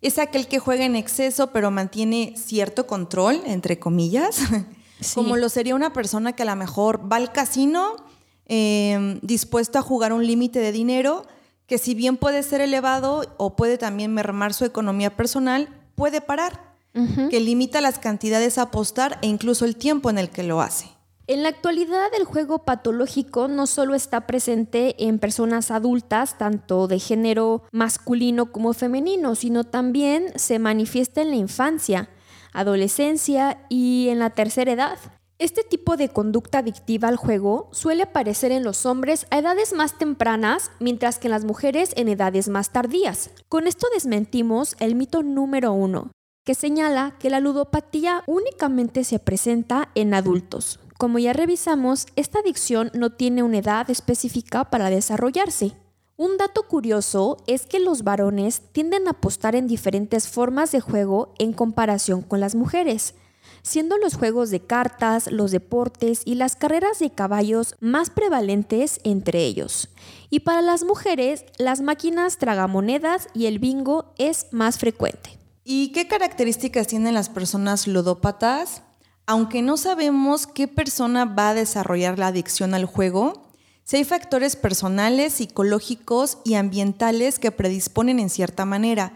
Es 0.00 0.18
aquel 0.18 0.48
que 0.48 0.58
juega 0.58 0.84
en 0.84 0.96
exceso 0.96 1.52
pero 1.52 1.70
mantiene 1.70 2.34
cierto 2.36 2.88
control, 2.88 3.40
entre 3.46 3.78
comillas, 3.78 4.40
como 5.14 5.36
lo 5.36 5.48
sería 5.48 5.76
una 5.76 5.92
persona 5.92 6.32
que 6.32 6.42
a 6.42 6.46
lo 6.46 6.56
mejor 6.56 7.00
va 7.00 7.14
al 7.14 7.30
casino 7.30 7.94
em, 8.46 9.20
dispuesto 9.22 9.78
a 9.78 9.82
jugar 9.82 10.12
un 10.12 10.26
límite 10.26 10.58
de 10.58 10.72
dinero 10.72 11.24
que 11.68 11.78
si 11.78 11.94
bien 11.94 12.16
puede 12.16 12.42
ser 12.42 12.62
elevado 12.62 13.32
o 13.36 13.54
puede 13.54 13.78
también 13.78 14.12
mermar 14.12 14.54
su 14.54 14.64
economía 14.64 15.16
personal, 15.16 15.68
puede 15.94 16.20
parar 16.20 16.69
que 16.92 17.40
limita 17.40 17.80
las 17.80 17.98
cantidades 17.98 18.58
a 18.58 18.62
apostar 18.62 19.18
e 19.22 19.26
incluso 19.26 19.64
el 19.64 19.76
tiempo 19.76 20.10
en 20.10 20.18
el 20.18 20.30
que 20.30 20.42
lo 20.42 20.60
hace. 20.60 20.88
En 21.30 21.44
la 21.44 21.48
actualidad 21.50 22.08
el 22.18 22.24
juego 22.24 22.64
patológico 22.64 23.46
no 23.46 23.68
solo 23.68 23.94
está 23.94 24.26
presente 24.26 24.96
en 25.06 25.20
personas 25.20 25.70
adultas, 25.70 26.36
tanto 26.38 26.88
de 26.88 26.98
género 26.98 27.62
masculino 27.70 28.50
como 28.50 28.72
femenino, 28.72 29.36
sino 29.36 29.62
también 29.62 30.32
se 30.34 30.58
manifiesta 30.58 31.22
en 31.22 31.30
la 31.30 31.36
infancia, 31.36 32.08
adolescencia 32.52 33.64
y 33.68 34.08
en 34.08 34.18
la 34.18 34.30
tercera 34.30 34.72
edad. 34.72 34.98
Este 35.38 35.62
tipo 35.62 35.96
de 35.96 36.08
conducta 36.08 36.58
adictiva 36.58 37.06
al 37.06 37.16
juego 37.16 37.68
suele 37.70 38.02
aparecer 38.02 38.50
en 38.50 38.64
los 38.64 38.84
hombres 38.84 39.26
a 39.30 39.38
edades 39.38 39.72
más 39.72 39.96
tempranas, 39.96 40.72
mientras 40.80 41.18
que 41.18 41.28
en 41.28 41.32
las 41.32 41.44
mujeres 41.44 41.92
en 41.96 42.08
edades 42.08 42.48
más 42.48 42.72
tardías. 42.72 43.30
Con 43.48 43.68
esto 43.68 43.86
desmentimos 43.94 44.74
el 44.80 44.96
mito 44.96 45.22
número 45.22 45.72
uno, 45.72 46.10
que 46.44 46.54
señala 46.54 47.16
que 47.18 47.30
la 47.30 47.40
ludopatía 47.40 48.22
únicamente 48.26 49.04
se 49.04 49.18
presenta 49.18 49.90
en 49.94 50.14
adultos. 50.14 50.80
Como 50.98 51.18
ya 51.18 51.32
revisamos, 51.32 52.06
esta 52.16 52.40
adicción 52.40 52.90
no 52.94 53.10
tiene 53.10 53.42
una 53.42 53.58
edad 53.58 53.90
específica 53.90 54.66
para 54.70 54.90
desarrollarse. 54.90 55.74
Un 56.16 56.36
dato 56.36 56.64
curioso 56.68 57.38
es 57.46 57.64
que 57.64 57.80
los 57.80 58.04
varones 58.04 58.60
tienden 58.72 59.08
a 59.08 59.12
apostar 59.12 59.56
en 59.56 59.66
diferentes 59.66 60.28
formas 60.28 60.72
de 60.72 60.80
juego 60.80 61.32
en 61.38 61.54
comparación 61.54 62.20
con 62.20 62.40
las 62.40 62.54
mujeres, 62.54 63.14
siendo 63.62 63.96
los 63.96 64.16
juegos 64.16 64.50
de 64.50 64.60
cartas, 64.60 65.32
los 65.32 65.50
deportes 65.50 66.20
y 66.26 66.34
las 66.34 66.56
carreras 66.56 66.98
de 66.98 67.08
caballos 67.08 67.74
más 67.80 68.10
prevalentes 68.10 69.00
entre 69.02 69.44
ellos. 69.44 69.88
Y 70.28 70.40
para 70.40 70.60
las 70.60 70.84
mujeres, 70.84 71.46
las 71.56 71.80
máquinas 71.80 72.36
tragamonedas 72.36 73.28
y 73.32 73.46
el 73.46 73.58
bingo 73.58 74.12
es 74.18 74.48
más 74.50 74.78
frecuente. 74.78 75.39
¿Y 75.72 75.92
qué 75.92 76.08
características 76.08 76.88
tienen 76.88 77.14
las 77.14 77.28
personas 77.28 77.86
ludópatas? 77.86 78.82
Aunque 79.24 79.62
no 79.62 79.76
sabemos 79.76 80.48
qué 80.48 80.66
persona 80.66 81.26
va 81.26 81.50
a 81.50 81.54
desarrollar 81.54 82.18
la 82.18 82.26
adicción 82.26 82.74
al 82.74 82.86
juego, 82.86 83.52
si 83.84 83.98
hay 83.98 84.02
factores 84.02 84.56
personales, 84.56 85.34
psicológicos 85.34 86.38
y 86.44 86.54
ambientales 86.54 87.38
que 87.38 87.52
predisponen 87.52 88.18
en 88.18 88.30
cierta 88.30 88.64
manera. 88.64 89.12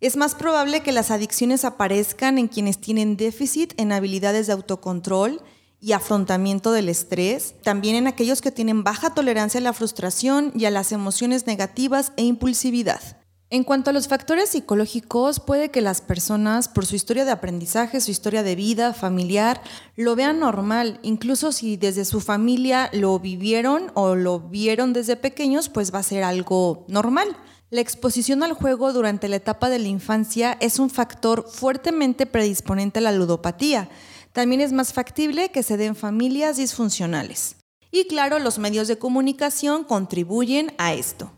Es 0.00 0.16
más 0.16 0.36
probable 0.36 0.80
que 0.80 0.92
las 0.92 1.10
adicciones 1.10 1.64
aparezcan 1.64 2.38
en 2.38 2.46
quienes 2.46 2.80
tienen 2.80 3.16
déficit 3.16 3.74
en 3.76 3.90
habilidades 3.90 4.46
de 4.46 4.52
autocontrol 4.52 5.42
y 5.80 5.90
afrontamiento 5.90 6.70
del 6.70 6.88
estrés, 6.88 7.56
también 7.64 7.96
en 7.96 8.06
aquellos 8.06 8.42
que 8.42 8.52
tienen 8.52 8.84
baja 8.84 9.12
tolerancia 9.12 9.58
a 9.58 9.64
la 9.64 9.72
frustración 9.72 10.52
y 10.54 10.66
a 10.66 10.70
las 10.70 10.92
emociones 10.92 11.48
negativas 11.48 12.12
e 12.16 12.22
impulsividad. 12.22 13.25
En 13.56 13.64
cuanto 13.64 13.88
a 13.88 13.94
los 13.94 14.06
factores 14.06 14.50
psicológicos, 14.50 15.40
puede 15.40 15.70
que 15.70 15.80
las 15.80 16.02
personas, 16.02 16.68
por 16.68 16.84
su 16.84 16.94
historia 16.94 17.24
de 17.24 17.30
aprendizaje, 17.30 18.02
su 18.02 18.10
historia 18.10 18.42
de 18.42 18.54
vida 18.54 18.92
familiar, 18.92 19.62
lo 19.96 20.14
vean 20.14 20.40
normal, 20.40 21.00
incluso 21.02 21.52
si 21.52 21.78
desde 21.78 22.04
su 22.04 22.20
familia 22.20 22.90
lo 22.92 23.18
vivieron 23.18 23.90
o 23.94 24.14
lo 24.14 24.40
vieron 24.40 24.92
desde 24.92 25.16
pequeños, 25.16 25.70
pues 25.70 25.94
va 25.94 26.00
a 26.00 26.02
ser 26.02 26.22
algo 26.22 26.84
normal. 26.88 27.34
La 27.70 27.80
exposición 27.80 28.42
al 28.42 28.52
juego 28.52 28.92
durante 28.92 29.26
la 29.26 29.36
etapa 29.36 29.70
de 29.70 29.78
la 29.78 29.88
infancia 29.88 30.58
es 30.60 30.78
un 30.78 30.90
factor 30.90 31.46
fuertemente 31.48 32.26
predisponente 32.26 32.98
a 32.98 33.02
la 33.04 33.12
ludopatía. 33.12 33.88
También 34.34 34.60
es 34.60 34.72
más 34.72 34.92
factible 34.92 35.48
que 35.48 35.62
se 35.62 35.78
den 35.78 35.96
familias 35.96 36.58
disfuncionales. 36.58 37.56
Y 37.90 38.06
claro, 38.06 38.38
los 38.38 38.58
medios 38.58 38.86
de 38.86 38.98
comunicación 38.98 39.84
contribuyen 39.84 40.74
a 40.76 40.92
esto. 40.92 41.32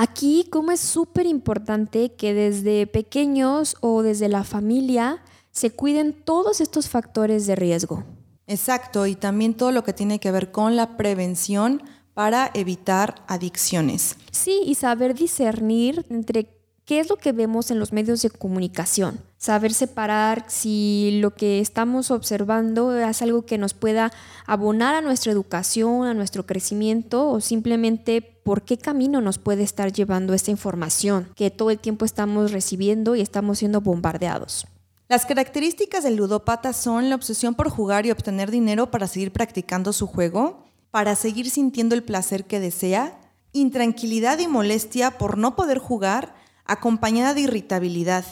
Aquí, 0.00 0.46
como 0.48 0.70
es 0.70 0.78
súper 0.78 1.26
importante 1.26 2.14
que 2.14 2.32
desde 2.32 2.86
pequeños 2.86 3.76
o 3.80 4.04
desde 4.04 4.28
la 4.28 4.44
familia 4.44 5.20
se 5.50 5.72
cuiden 5.72 6.12
todos 6.12 6.60
estos 6.60 6.88
factores 6.88 7.48
de 7.48 7.56
riesgo. 7.56 8.04
Exacto, 8.46 9.08
y 9.08 9.16
también 9.16 9.54
todo 9.54 9.72
lo 9.72 9.82
que 9.82 9.92
tiene 9.92 10.20
que 10.20 10.30
ver 10.30 10.52
con 10.52 10.76
la 10.76 10.96
prevención 10.96 11.82
para 12.14 12.48
evitar 12.54 13.24
adicciones. 13.26 14.14
Sí, 14.30 14.62
y 14.64 14.76
saber 14.76 15.14
discernir 15.14 16.06
entre 16.10 16.48
qué 16.84 17.00
es 17.00 17.08
lo 17.08 17.16
que 17.16 17.32
vemos 17.32 17.72
en 17.72 17.80
los 17.80 17.92
medios 17.92 18.22
de 18.22 18.30
comunicación. 18.30 19.18
Saber 19.38 19.72
separar 19.72 20.44
si 20.48 21.20
lo 21.22 21.32
que 21.32 21.60
estamos 21.60 22.10
observando 22.10 22.98
es 22.98 23.22
algo 23.22 23.46
que 23.46 23.56
nos 23.56 23.72
pueda 23.72 24.10
abonar 24.46 24.96
a 24.96 25.00
nuestra 25.00 25.30
educación, 25.30 26.06
a 26.06 26.14
nuestro 26.14 26.44
crecimiento 26.44 27.30
o 27.30 27.40
simplemente 27.40 28.20
por 28.20 28.62
qué 28.62 28.78
camino 28.78 29.20
nos 29.20 29.38
puede 29.38 29.62
estar 29.62 29.92
llevando 29.92 30.34
esta 30.34 30.50
información 30.50 31.28
que 31.36 31.52
todo 31.52 31.70
el 31.70 31.78
tiempo 31.78 32.04
estamos 32.04 32.50
recibiendo 32.50 33.14
y 33.14 33.20
estamos 33.20 33.60
siendo 33.60 33.80
bombardeados. 33.80 34.66
Las 35.08 35.24
características 35.24 36.02
del 36.02 36.16
ludópata 36.16 36.72
son 36.72 37.08
la 37.08 37.14
obsesión 37.14 37.54
por 37.54 37.70
jugar 37.70 38.06
y 38.06 38.10
obtener 38.10 38.50
dinero 38.50 38.90
para 38.90 39.06
seguir 39.06 39.32
practicando 39.32 39.92
su 39.92 40.08
juego, 40.08 40.64
para 40.90 41.14
seguir 41.14 41.48
sintiendo 41.48 41.94
el 41.94 42.02
placer 42.02 42.44
que 42.44 42.58
desea, 42.58 43.20
intranquilidad 43.52 44.40
y 44.40 44.48
molestia 44.48 45.16
por 45.16 45.38
no 45.38 45.54
poder 45.54 45.78
jugar, 45.78 46.34
acompañada 46.64 47.34
de 47.34 47.42
irritabilidad, 47.42 48.24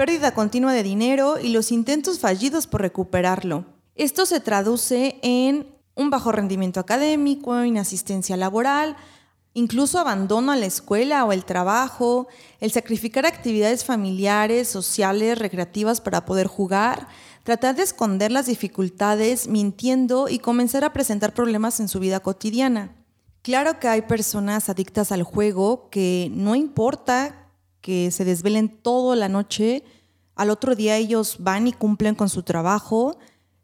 pérdida 0.00 0.32
continua 0.32 0.72
de 0.72 0.82
dinero 0.82 1.38
y 1.38 1.50
los 1.50 1.70
intentos 1.70 2.20
fallidos 2.20 2.66
por 2.66 2.80
recuperarlo. 2.80 3.66
Esto 3.96 4.24
se 4.24 4.40
traduce 4.40 5.18
en 5.20 5.76
un 5.94 6.08
bajo 6.08 6.32
rendimiento 6.32 6.80
académico, 6.80 7.62
inasistencia 7.62 8.38
laboral, 8.38 8.96
incluso 9.52 9.98
abandono 9.98 10.52
a 10.52 10.56
la 10.56 10.64
escuela 10.64 11.22
o 11.26 11.32
el 11.32 11.44
trabajo, 11.44 12.28
el 12.60 12.70
sacrificar 12.70 13.26
actividades 13.26 13.84
familiares, 13.84 14.68
sociales, 14.68 15.38
recreativas 15.38 16.00
para 16.00 16.24
poder 16.24 16.46
jugar, 16.46 17.06
tratar 17.44 17.76
de 17.76 17.82
esconder 17.82 18.32
las 18.32 18.46
dificultades 18.46 19.48
mintiendo 19.48 20.30
y 20.30 20.38
comenzar 20.38 20.82
a 20.82 20.94
presentar 20.94 21.34
problemas 21.34 21.78
en 21.78 21.88
su 21.88 22.00
vida 22.00 22.20
cotidiana. 22.20 22.96
Claro 23.42 23.78
que 23.78 23.88
hay 23.88 24.00
personas 24.00 24.70
adictas 24.70 25.12
al 25.12 25.24
juego 25.24 25.90
que 25.90 26.30
no 26.32 26.54
importa 26.54 27.39
que 27.80 28.10
se 28.10 28.24
desvelen 28.24 28.68
toda 28.68 29.16
la 29.16 29.28
noche, 29.28 29.84
al 30.34 30.50
otro 30.50 30.74
día 30.74 30.96
ellos 30.96 31.36
van 31.40 31.66
y 31.66 31.72
cumplen 31.72 32.14
con 32.14 32.28
su 32.28 32.42
trabajo, 32.42 33.18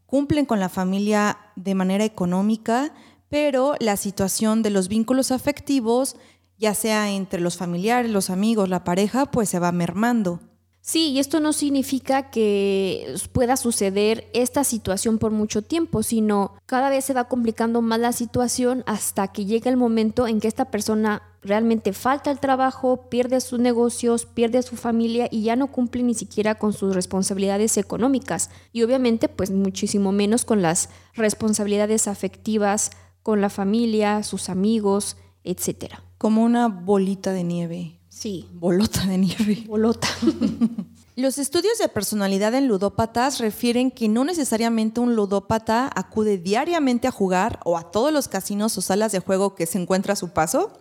cumplen 0.06 0.46
con 0.46 0.60
la 0.60 0.68
familia 0.68 1.38
de 1.56 1.74
manera 1.74 2.04
económica, 2.04 2.92
pero 3.28 3.74
la 3.80 3.96
situación 3.96 4.62
de 4.62 4.70
los 4.70 4.88
vínculos 4.88 5.30
afectivos, 5.30 6.16
ya 6.58 6.74
sea 6.74 7.10
entre 7.10 7.40
los 7.40 7.56
familiares, 7.56 8.10
los 8.10 8.30
amigos, 8.30 8.68
la 8.68 8.84
pareja, 8.84 9.26
pues 9.26 9.48
se 9.48 9.58
va 9.58 9.72
mermando. 9.72 10.40
Sí, 10.86 11.10
y 11.10 11.18
esto 11.18 11.40
no 11.40 11.52
significa 11.52 12.30
que 12.30 13.16
pueda 13.32 13.56
suceder 13.56 14.30
esta 14.32 14.62
situación 14.62 15.18
por 15.18 15.32
mucho 15.32 15.62
tiempo, 15.62 16.04
sino 16.04 16.52
cada 16.64 16.90
vez 16.90 17.04
se 17.04 17.12
va 17.12 17.24
complicando 17.24 17.82
más 17.82 17.98
la 17.98 18.12
situación 18.12 18.84
hasta 18.86 19.26
que 19.28 19.46
llega 19.46 19.68
el 19.68 19.76
momento 19.76 20.28
en 20.28 20.38
que 20.38 20.46
esta 20.46 20.66
persona 20.66 21.22
realmente 21.46 21.92
falta 21.92 22.30
el 22.30 22.40
trabajo, 22.40 23.08
pierde 23.08 23.40
sus 23.40 23.58
negocios, 23.58 24.26
pierde 24.26 24.62
su 24.62 24.76
familia 24.76 25.28
y 25.30 25.42
ya 25.42 25.56
no 25.56 25.68
cumple 25.68 26.02
ni 26.02 26.14
siquiera 26.14 26.56
con 26.56 26.72
sus 26.72 26.94
responsabilidades 26.94 27.76
económicas 27.76 28.50
y 28.72 28.82
obviamente 28.82 29.28
pues 29.28 29.50
muchísimo 29.50 30.12
menos 30.12 30.44
con 30.44 30.62
las 30.62 30.90
responsabilidades 31.14 32.08
afectivas 32.08 32.90
con 33.22 33.40
la 33.40 33.50
familia, 33.50 34.22
sus 34.22 34.48
amigos, 34.48 35.16
etcétera. 35.42 36.04
Como 36.16 36.44
una 36.44 36.68
bolita 36.68 37.32
de 37.32 37.42
nieve. 37.42 37.98
Sí. 38.08 38.48
Bolota 38.52 39.04
de 39.04 39.18
nieve. 39.18 39.64
Bolota. 39.66 40.06
Los 41.18 41.38
estudios 41.38 41.78
de 41.78 41.88
personalidad 41.88 42.52
en 42.52 42.68
ludópatas 42.68 43.38
refieren 43.38 43.90
que 43.90 44.06
no 44.06 44.22
necesariamente 44.22 45.00
un 45.00 45.16
ludópata 45.16 45.90
acude 45.94 46.36
diariamente 46.36 47.08
a 47.08 47.10
jugar 47.10 47.58
o 47.64 47.78
a 47.78 47.90
todos 47.90 48.12
los 48.12 48.28
casinos 48.28 48.76
o 48.76 48.82
salas 48.82 49.12
de 49.12 49.20
juego 49.20 49.54
que 49.54 49.64
se 49.64 49.78
encuentra 49.78 50.12
a 50.12 50.16
su 50.16 50.28
paso. 50.28 50.78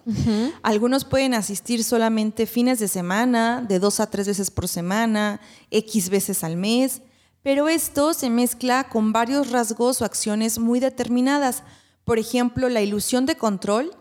Algunos 0.61 1.05
pueden 1.05 1.35
asistir 1.35 1.85
solamente 1.85 2.47
fines 2.47 2.79
de 2.79 2.89
semana, 2.89 3.63
de 3.65 3.79
dos 3.79 4.01
a 4.01 4.09
tres 4.09 4.27
veces 4.27 4.51
por 4.51 4.67
semana, 4.67 5.39
X 5.71 6.09
veces 6.09 6.43
al 6.43 6.57
mes, 6.57 7.01
pero 7.41 7.69
esto 7.69 8.13
se 8.13 8.29
mezcla 8.29 8.89
con 8.89 9.13
varios 9.13 9.51
rasgos 9.51 10.01
o 10.01 10.05
acciones 10.05 10.59
muy 10.59 10.81
determinadas. 10.81 11.63
Por 12.03 12.19
ejemplo, 12.19 12.67
la 12.67 12.81
ilusión 12.81 13.25
de 13.25 13.37
control, 13.37 13.95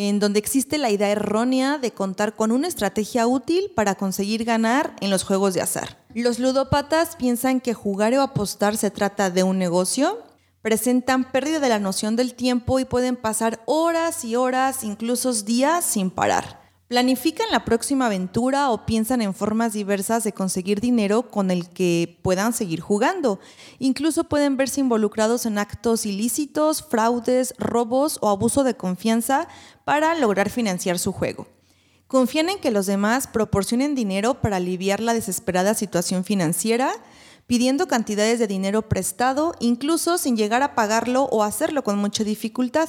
en 0.00 0.20
donde 0.20 0.38
existe 0.38 0.78
la 0.78 0.90
idea 0.90 1.10
errónea 1.10 1.76
de 1.78 1.90
contar 1.90 2.36
con 2.36 2.52
una 2.52 2.68
estrategia 2.68 3.26
útil 3.26 3.72
para 3.74 3.96
conseguir 3.96 4.44
ganar 4.44 4.94
en 5.00 5.10
los 5.10 5.24
juegos 5.24 5.54
de 5.54 5.60
azar. 5.60 5.98
Los 6.14 6.38
ludópatas 6.38 7.16
piensan 7.16 7.60
que 7.60 7.74
jugar 7.74 8.14
o 8.14 8.22
apostar 8.22 8.76
se 8.76 8.92
trata 8.92 9.28
de 9.30 9.42
un 9.42 9.58
negocio, 9.58 10.22
presentan 10.62 11.32
pérdida 11.32 11.58
de 11.58 11.68
la 11.68 11.80
noción 11.80 12.14
del 12.14 12.34
tiempo 12.34 12.78
y 12.78 12.84
pueden 12.84 13.16
pasar 13.16 13.60
horas 13.66 14.24
y 14.24 14.36
horas, 14.36 14.84
incluso 14.84 15.32
días 15.32 15.84
sin 15.84 16.12
parar. 16.12 16.57
Planifican 16.88 17.48
la 17.50 17.66
próxima 17.66 18.06
aventura 18.06 18.70
o 18.70 18.86
piensan 18.86 19.20
en 19.20 19.34
formas 19.34 19.74
diversas 19.74 20.24
de 20.24 20.32
conseguir 20.32 20.80
dinero 20.80 21.30
con 21.30 21.50
el 21.50 21.68
que 21.68 22.18
puedan 22.22 22.54
seguir 22.54 22.80
jugando. 22.80 23.40
Incluso 23.78 24.24
pueden 24.24 24.56
verse 24.56 24.80
involucrados 24.80 25.44
en 25.44 25.58
actos 25.58 26.06
ilícitos, 26.06 26.82
fraudes, 26.82 27.52
robos 27.58 28.18
o 28.22 28.30
abuso 28.30 28.64
de 28.64 28.74
confianza 28.74 29.48
para 29.84 30.14
lograr 30.14 30.48
financiar 30.48 30.98
su 30.98 31.12
juego. 31.12 31.46
Confían 32.06 32.48
en 32.48 32.58
que 32.58 32.70
los 32.70 32.86
demás 32.86 33.26
proporcionen 33.26 33.94
dinero 33.94 34.40
para 34.40 34.56
aliviar 34.56 35.00
la 35.00 35.12
desesperada 35.12 35.74
situación 35.74 36.24
financiera, 36.24 36.90
pidiendo 37.46 37.86
cantidades 37.86 38.38
de 38.38 38.46
dinero 38.46 38.88
prestado, 38.88 39.54
incluso 39.60 40.16
sin 40.16 40.38
llegar 40.38 40.62
a 40.62 40.74
pagarlo 40.74 41.24
o 41.24 41.42
hacerlo 41.42 41.84
con 41.84 41.98
mucha 41.98 42.24
dificultad. 42.24 42.88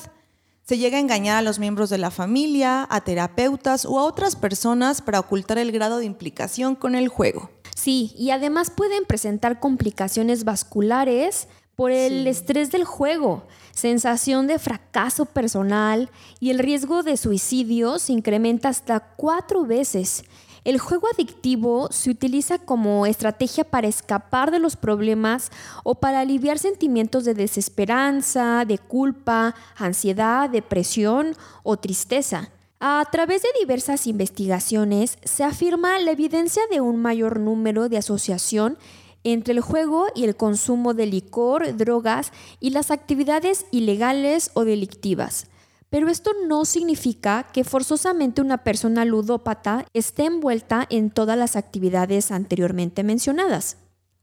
Se 0.70 0.78
llega 0.78 0.98
a 0.98 1.02
engañar 1.02 1.38
a 1.38 1.42
los 1.42 1.58
miembros 1.58 1.90
de 1.90 1.98
la 1.98 2.12
familia, 2.12 2.86
a 2.92 3.02
terapeutas 3.02 3.86
o 3.86 3.98
a 3.98 4.04
otras 4.04 4.36
personas 4.36 5.02
para 5.02 5.20
ocultar 5.20 5.58
el 5.58 5.72
grado 5.72 5.98
de 5.98 6.06
implicación 6.06 6.76
con 6.76 6.94
el 6.94 7.08
juego. 7.08 7.50
Sí, 7.76 8.14
y 8.16 8.30
además 8.30 8.70
pueden 8.70 9.04
presentar 9.06 9.60
complicaciones 9.60 10.44
vasculares 10.44 11.48
por 11.76 11.90
el 11.90 12.28
estrés 12.28 12.70
del 12.70 12.84
juego, 12.84 13.48
sensación 13.72 14.46
de 14.46 14.60
fracaso 14.60 15.26
personal 15.26 16.12
y 16.40 16.52
el 16.52 16.60
riesgo 16.60 17.02
de 17.02 17.18
suicidio 17.18 17.98
se 17.98 18.14
incrementa 18.14 18.70
hasta 18.70 19.00
cuatro 19.00 19.66
veces 19.66 20.24
el 20.64 20.80
juego 20.80 21.08
adictivo 21.14 21.88
se 21.92 22.10
utiliza 22.10 22.60
como 22.60 23.06
estrategia 23.06 23.64
para 23.64 23.88
escapar 23.88 24.52
de 24.52 24.60
los 24.60 24.76
problemas 24.76 25.52
o 25.84 25.96
para 25.96 26.20
aliviar 26.20 26.60
sentimientos 26.60 27.26
de 27.26 27.34
desesperanza, 27.34 28.66
de 28.66 28.78
culpa, 28.78 29.56
ansiedad, 29.78 30.50
depresión 30.50 31.36
o 31.64 31.78
tristeza. 31.78 32.50
A 32.82 33.06
través 33.12 33.42
de 33.42 33.50
diversas 33.60 34.08
investigaciones 34.08 35.18
se 35.24 35.44
afirma 35.44 36.00
la 36.00 36.12
evidencia 36.12 36.62
de 36.72 36.80
un 36.80 37.02
mayor 37.02 37.40
número 37.40 37.90
de 37.90 37.98
asociación 37.98 38.78
entre 39.26 39.54
el 39.54 39.60
juego 39.60 40.08
y 40.16 40.24
el 40.24 40.36
consumo 40.36 40.94
de 40.94 41.06
licor, 41.06 41.76
drogas 41.76 42.32
y 42.60 42.70
las 42.70 42.90
actividades 42.90 43.66
ilegales 43.72 44.52
o 44.54 44.64
delictivas. 44.64 45.48
Pero 45.90 46.10
esto 46.10 46.32
no 46.48 46.66
significa 46.66 47.48
que 47.52 47.64
forzosamente 47.64 48.42
una 48.42 48.60
persona 48.60 49.06
ludópata 49.06 49.86
esté 49.94 50.26
envuelta 50.26 50.86
en 50.90 51.10
todas 51.10 51.38
las 51.38 51.56
actividades 51.56 52.32
anteriormente 52.32 53.04
mencionadas. 53.04 53.78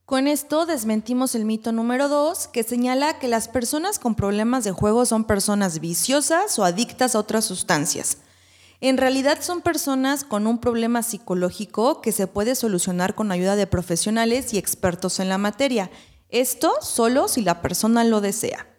Con 0.05 0.29
esto 0.29 0.67
desmentimos 0.67 1.35
el 1.35 1.45
mito 1.45 1.73
número 1.73 2.09
2 2.09 2.47
que 2.49 2.63
señala 2.63 3.19
que 3.19 3.27
las 3.27 3.49
personas 3.49 3.99
con 3.99 4.15
problemas 4.15 4.63
de 4.63 4.71
juego 4.71 5.05
son 5.05 5.25
personas 5.25 5.81
viciosas 5.81 6.57
o 6.61 6.65
adictas 6.65 7.17
a 7.17 7.19
otras 7.19 7.45
sustancias. 7.45 8.19
En 8.81 8.99
realidad 8.99 9.39
son 9.41 9.63
personas 9.63 10.23
con 10.23 10.47
un 10.47 10.59
problema 10.59 11.03
psicológico 11.03 12.03
que 12.03 12.13
se 12.13 12.29
puede 12.29 12.55
solucionar 12.55 13.17
con 13.17 13.33
ayuda 13.33 13.57
de 13.57 13.67
profesionales 13.67 14.55
y 14.55 14.59
expertos 14.59 15.19
en 15.19 15.29
la 15.29 15.39
materia. 15.39 15.91
Esto 16.29 16.75
solo 16.83 17.27
si 17.27 17.43
la 17.43 17.61
persona 17.61 18.05
lo 18.05 18.21
desea. 18.21 18.76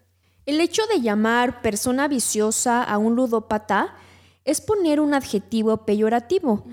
El 0.47 0.61
hecho 0.61 0.83
de 0.87 1.01
llamar 1.01 1.61
persona 1.61 2.07
viciosa 2.07 2.81
a 2.81 2.97
un 2.97 3.17
ludópata 3.17 3.95
es 4.45 4.61
poner 4.61 5.01
un 5.01 5.13
adjetivo 5.13 5.75
peyorativo. 5.85 6.63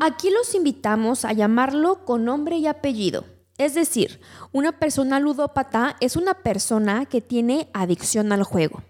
Aquí 0.00 0.30
los 0.30 0.54
invitamos 0.54 1.24
a 1.24 1.32
llamarlo 1.32 2.04
con 2.04 2.24
nombre 2.24 2.58
y 2.58 2.68
apellido. 2.68 3.24
Es 3.58 3.74
decir, 3.74 4.20
una 4.52 4.78
persona 4.78 5.18
ludópata 5.18 5.96
es 5.98 6.14
una 6.14 6.34
persona 6.34 7.06
que 7.06 7.20
tiene 7.20 7.68
adicción 7.74 8.30
al 8.30 8.44
juego. 8.44 8.84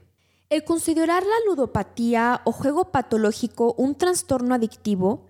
El 0.50 0.62
considerar 0.62 1.22
la 1.22 1.50
ludopatía 1.50 2.42
o 2.44 2.52
juego 2.52 2.92
patológico 2.92 3.74
un 3.78 3.94
trastorno 3.94 4.54
adictivo 4.54 5.24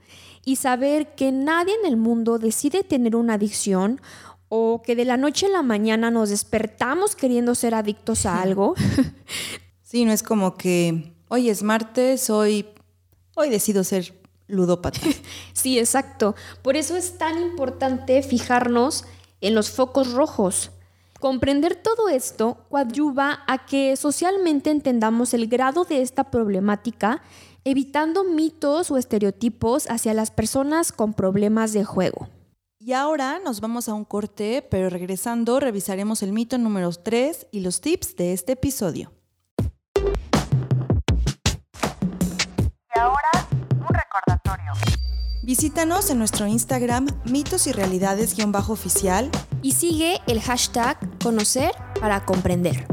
y 0.45 0.57
saber 0.57 1.15
que 1.15 1.31
nadie 1.31 1.77
en 1.81 1.87
el 1.87 1.97
mundo 1.97 2.41
decide 2.41 2.83
tener 2.83 3.15
una 3.15 3.35
adicción 3.35 4.01
o 4.57 4.83
que 4.83 4.95
de 4.95 5.05
la 5.05 5.17
noche 5.17 5.47
a 5.47 5.49
la 5.49 5.63
mañana 5.63 6.13
nos 6.13 6.31
despertamos 6.31 7.17
queriendo 7.17 7.57
ser 7.57 7.75
adictos 7.75 8.25
a 8.25 8.41
algo. 8.43 8.75
Sí, 9.83 10.05
no 10.05 10.13
es 10.13 10.23
como 10.23 10.57
que 10.57 11.13
hoy 11.29 11.51
es 11.51 11.65
martes, 11.65 12.31
hoy, 12.31 12.65
hoy 13.35 13.51
decido 13.51 13.83
ser 13.83 14.15
ludópata. 14.47 15.01
sí, 15.53 15.77
exacto. 15.81 16.37
Por 16.63 16.77
eso 16.77 16.97
es 16.97 17.19
tan 17.19 17.43
importante 17.43 18.23
fijarnos 18.23 19.05
en 19.41 19.57
los 19.57 19.71
focos 19.71 20.13
rojos. 20.13 20.71
Comprender 21.19 21.75
todo 21.75 22.09
esto 22.09 22.59
coadyuva 22.69 23.41
a 23.49 23.67
que 23.67 23.97
socialmente 23.97 24.71
entendamos 24.71 25.35
el 25.35 25.49
grado 25.49 25.85
de 25.85 26.01
esta 26.01 26.31
problemática, 26.31 27.23
evitando 27.65 28.23
mitos 28.23 28.93
o 28.93 28.99
estereotipos 28.99 29.91
hacia 29.91 30.15
las 30.15 30.31
personas 30.31 30.93
con 30.93 31.13
problemas 31.13 31.73
de 31.73 31.83
juego. 31.83 32.29
Y 32.87 32.93
ahora 32.93 33.41
nos 33.43 33.63
vamos 33.63 33.89
a 33.89 33.95
un 33.95 34.05
corte, 34.05 34.61
pero 34.61 34.91
regresando 34.91 35.59
revisaremos 35.59 36.23
el 36.23 36.33
mito 36.33 36.59
número 36.59 36.93
3 36.93 37.47
y 37.51 37.61
los 37.61 37.81
tips 37.81 38.15
de 38.15 38.35
este 38.35 38.53
episodio. 38.53 39.11
Y 42.95 42.99
ahora, 42.99 43.31
un 43.71 43.89
recordatorio. 43.89 44.73
Visítanos 45.45 46.11
en 46.11 46.19
nuestro 46.19 46.47
Instagram 46.47 47.07
mitos 47.25 47.67
y 47.69 47.73
realidades-oficial 47.73 49.31
y 49.63 49.73
sigue 49.73 50.21
el 50.27 50.43
hashtag 50.43 50.99
conocer 51.23 51.73
para 51.99 52.27
comprender. 52.27 52.87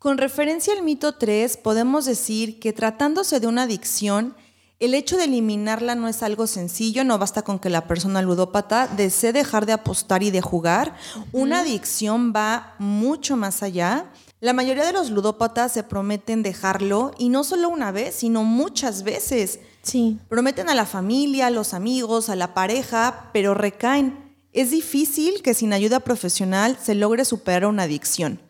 Con 0.00 0.18
referencia 0.18 0.72
al 0.72 0.82
mito 0.82 1.14
3, 1.14 1.56
podemos 1.58 2.04
decir 2.04 2.58
que 2.58 2.72
tratándose 2.72 3.38
de 3.38 3.46
una 3.46 3.62
adicción, 3.62 4.34
el 4.80 4.94
hecho 4.94 5.16
de 5.16 5.24
eliminarla 5.24 5.96
no 5.96 6.06
es 6.06 6.22
algo 6.22 6.46
sencillo, 6.46 7.02
no 7.02 7.18
basta 7.18 7.42
con 7.42 7.58
que 7.58 7.68
la 7.68 7.88
persona 7.88 8.22
ludópata 8.22 8.86
desee 8.86 9.32
dejar 9.32 9.66
de 9.66 9.72
apostar 9.72 10.22
y 10.22 10.30
de 10.30 10.40
jugar. 10.40 10.94
Una 11.32 11.60
adicción 11.60 12.32
va 12.34 12.76
mucho 12.78 13.36
más 13.36 13.64
allá. 13.64 14.06
La 14.40 14.52
mayoría 14.52 14.86
de 14.86 14.92
los 14.92 15.10
ludópatas 15.10 15.72
se 15.72 15.82
prometen 15.82 16.44
dejarlo 16.44 17.10
y 17.18 17.28
no 17.28 17.42
solo 17.42 17.68
una 17.68 17.90
vez, 17.90 18.14
sino 18.14 18.44
muchas 18.44 19.02
veces. 19.02 19.58
Sí. 19.82 20.18
Prometen 20.28 20.68
a 20.68 20.76
la 20.76 20.86
familia, 20.86 21.48
a 21.48 21.50
los 21.50 21.74
amigos, 21.74 22.28
a 22.28 22.36
la 22.36 22.54
pareja, 22.54 23.30
pero 23.32 23.54
recaen. 23.54 24.36
Es 24.52 24.70
difícil 24.70 25.42
que 25.42 25.54
sin 25.54 25.72
ayuda 25.72 26.00
profesional 26.00 26.78
se 26.80 26.94
logre 26.94 27.24
superar 27.24 27.66
una 27.66 27.82
adicción. 27.82 28.40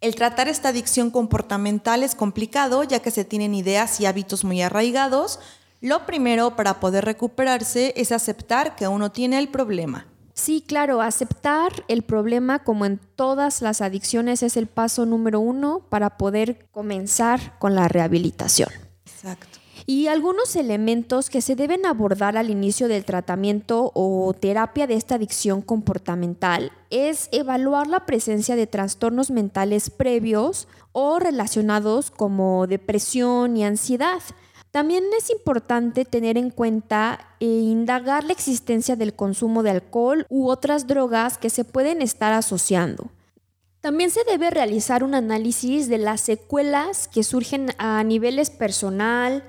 El 0.00 0.14
tratar 0.14 0.48
esta 0.48 0.68
adicción 0.68 1.10
comportamental 1.10 2.04
es 2.04 2.14
complicado 2.14 2.84
ya 2.84 3.00
que 3.00 3.10
se 3.10 3.24
tienen 3.24 3.52
ideas 3.52 4.00
y 4.00 4.06
hábitos 4.06 4.44
muy 4.44 4.62
arraigados, 4.62 5.40
lo 5.80 6.06
primero 6.06 6.56
para 6.56 6.80
poder 6.80 7.04
recuperarse 7.04 7.94
es 7.96 8.12
aceptar 8.12 8.74
que 8.74 8.88
uno 8.88 9.12
tiene 9.12 9.38
el 9.38 9.48
problema. 9.48 10.06
Sí, 10.34 10.62
claro, 10.64 11.00
aceptar 11.00 11.72
el 11.88 12.02
problema 12.02 12.62
como 12.62 12.84
en 12.84 13.00
todas 13.16 13.60
las 13.60 13.80
adicciones 13.80 14.42
es 14.42 14.56
el 14.56 14.68
paso 14.68 15.04
número 15.04 15.40
uno 15.40 15.82
para 15.88 16.16
poder 16.16 16.66
comenzar 16.70 17.58
con 17.58 17.74
la 17.74 17.88
rehabilitación. 17.88 18.68
Exacto. 19.04 19.58
Y 19.84 20.06
algunos 20.06 20.54
elementos 20.54 21.30
que 21.30 21.40
se 21.40 21.56
deben 21.56 21.86
abordar 21.86 22.36
al 22.36 22.50
inicio 22.50 22.88
del 22.88 23.04
tratamiento 23.04 23.90
o 23.94 24.32
terapia 24.38 24.86
de 24.86 24.94
esta 24.94 25.14
adicción 25.14 25.62
comportamental 25.62 26.72
es 26.90 27.28
evaluar 27.32 27.86
la 27.86 28.04
presencia 28.04 28.54
de 28.54 28.66
trastornos 28.66 29.30
mentales 29.30 29.90
previos 29.90 30.68
o 30.92 31.18
relacionados 31.18 32.10
como 32.10 32.66
depresión 32.66 33.56
y 33.56 33.64
ansiedad 33.64 34.20
también 34.70 35.04
es 35.16 35.30
importante 35.30 36.04
tener 36.04 36.36
en 36.36 36.50
cuenta 36.50 37.34
e 37.40 37.46
indagar 37.46 38.24
la 38.24 38.32
existencia 38.32 38.96
del 38.96 39.14
consumo 39.14 39.62
de 39.62 39.70
alcohol 39.70 40.26
u 40.28 40.48
otras 40.48 40.86
drogas 40.86 41.38
que 41.38 41.50
se 41.50 41.64
pueden 41.64 42.02
estar 42.02 42.32
asociando. 42.32 43.10
También 43.80 44.10
se 44.10 44.24
debe 44.24 44.50
realizar 44.50 45.04
un 45.04 45.14
análisis 45.14 45.88
de 45.88 45.98
las 45.98 46.20
secuelas 46.20 47.08
que 47.08 47.22
surgen 47.22 47.70
a 47.78 48.02
niveles 48.04 48.50
personal, 48.50 49.42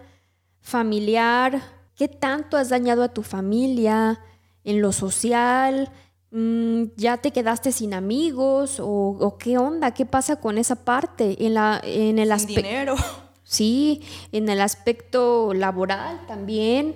familiar, 0.61 1.61
qué 1.95 2.07
tanto 2.07 2.55
has 2.55 2.69
dañado 2.69 3.03
a 3.03 3.13
tu 3.13 3.23
familia, 3.23 4.21
en 4.63 4.81
lo 4.81 4.91
social, 4.91 5.91
mm, 6.31 6.83
ya 6.95 7.17
te 7.17 7.31
quedaste 7.31 7.71
sin 7.71 7.93
amigos 7.93 8.77
o, 8.79 9.37
qué 9.39 9.57
onda, 9.57 9.93
qué 9.93 10.05
pasa 10.05 10.37
con 10.37 10.57
esa 10.57 10.75
parte 10.85 11.45
en, 11.45 11.55
la, 11.55 11.81
en 11.83 12.19
el 12.19 12.31
aspecto... 12.31 12.95
Sí, 13.49 14.03
en 14.31 14.47
el 14.47 14.61
aspecto 14.61 15.55
laboral 15.55 16.21
también 16.27 16.93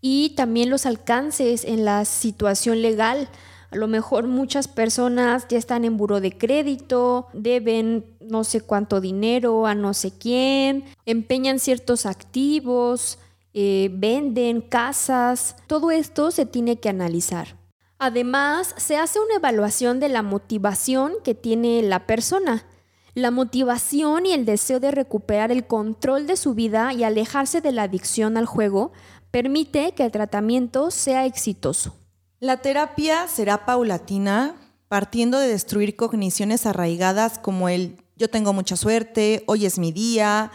y 0.00 0.36
también 0.36 0.70
los 0.70 0.86
alcances 0.86 1.64
en 1.64 1.84
la 1.84 2.04
situación 2.04 2.80
legal. 2.80 3.28
A 3.72 3.76
lo 3.76 3.88
mejor 3.88 4.28
muchas 4.28 4.68
personas 4.68 5.48
ya 5.48 5.58
están 5.58 5.84
en 5.84 5.96
buro 5.96 6.20
de 6.20 6.38
crédito, 6.38 7.26
deben 7.32 8.04
no 8.20 8.44
sé 8.44 8.60
cuánto 8.60 9.00
dinero 9.00 9.66
a 9.66 9.74
no 9.74 9.92
sé 9.92 10.12
quién, 10.16 10.84
empeñan 11.06 11.58
ciertos 11.58 12.06
activos, 12.06 13.18
eh, 13.52 13.90
venden 13.92 14.60
casas. 14.60 15.56
Todo 15.66 15.90
esto 15.90 16.30
se 16.30 16.46
tiene 16.46 16.78
que 16.78 16.88
analizar. 16.88 17.56
Además, 17.98 18.76
se 18.76 18.96
hace 18.96 19.18
una 19.18 19.34
evaluación 19.34 19.98
de 19.98 20.08
la 20.08 20.22
motivación 20.22 21.14
que 21.24 21.34
tiene 21.34 21.82
la 21.82 22.06
persona 22.06 22.64
la 23.14 23.30
motivación 23.30 24.26
y 24.26 24.32
el 24.32 24.44
deseo 24.44 24.80
de 24.80 24.90
recuperar 24.90 25.50
el 25.50 25.66
control 25.66 26.26
de 26.26 26.36
su 26.36 26.54
vida 26.54 26.92
y 26.92 27.04
alejarse 27.04 27.60
de 27.60 27.72
la 27.72 27.84
adicción 27.84 28.36
al 28.36 28.46
juego 28.46 28.92
permite 29.30 29.92
que 29.92 30.04
el 30.04 30.10
tratamiento 30.10 30.90
sea 30.90 31.26
exitoso. 31.26 31.96
La 32.38 32.58
terapia 32.58 33.28
será 33.28 33.66
paulatina, 33.66 34.56
partiendo 34.88 35.38
de 35.38 35.48
destruir 35.48 35.96
cogniciones 35.96 36.66
arraigadas 36.66 37.38
como 37.38 37.68
el 37.68 37.96
yo 38.16 38.28
tengo 38.28 38.52
mucha 38.52 38.76
suerte, 38.76 39.44
hoy 39.46 39.64
es 39.64 39.78
mi 39.78 39.92
día, 39.92 40.52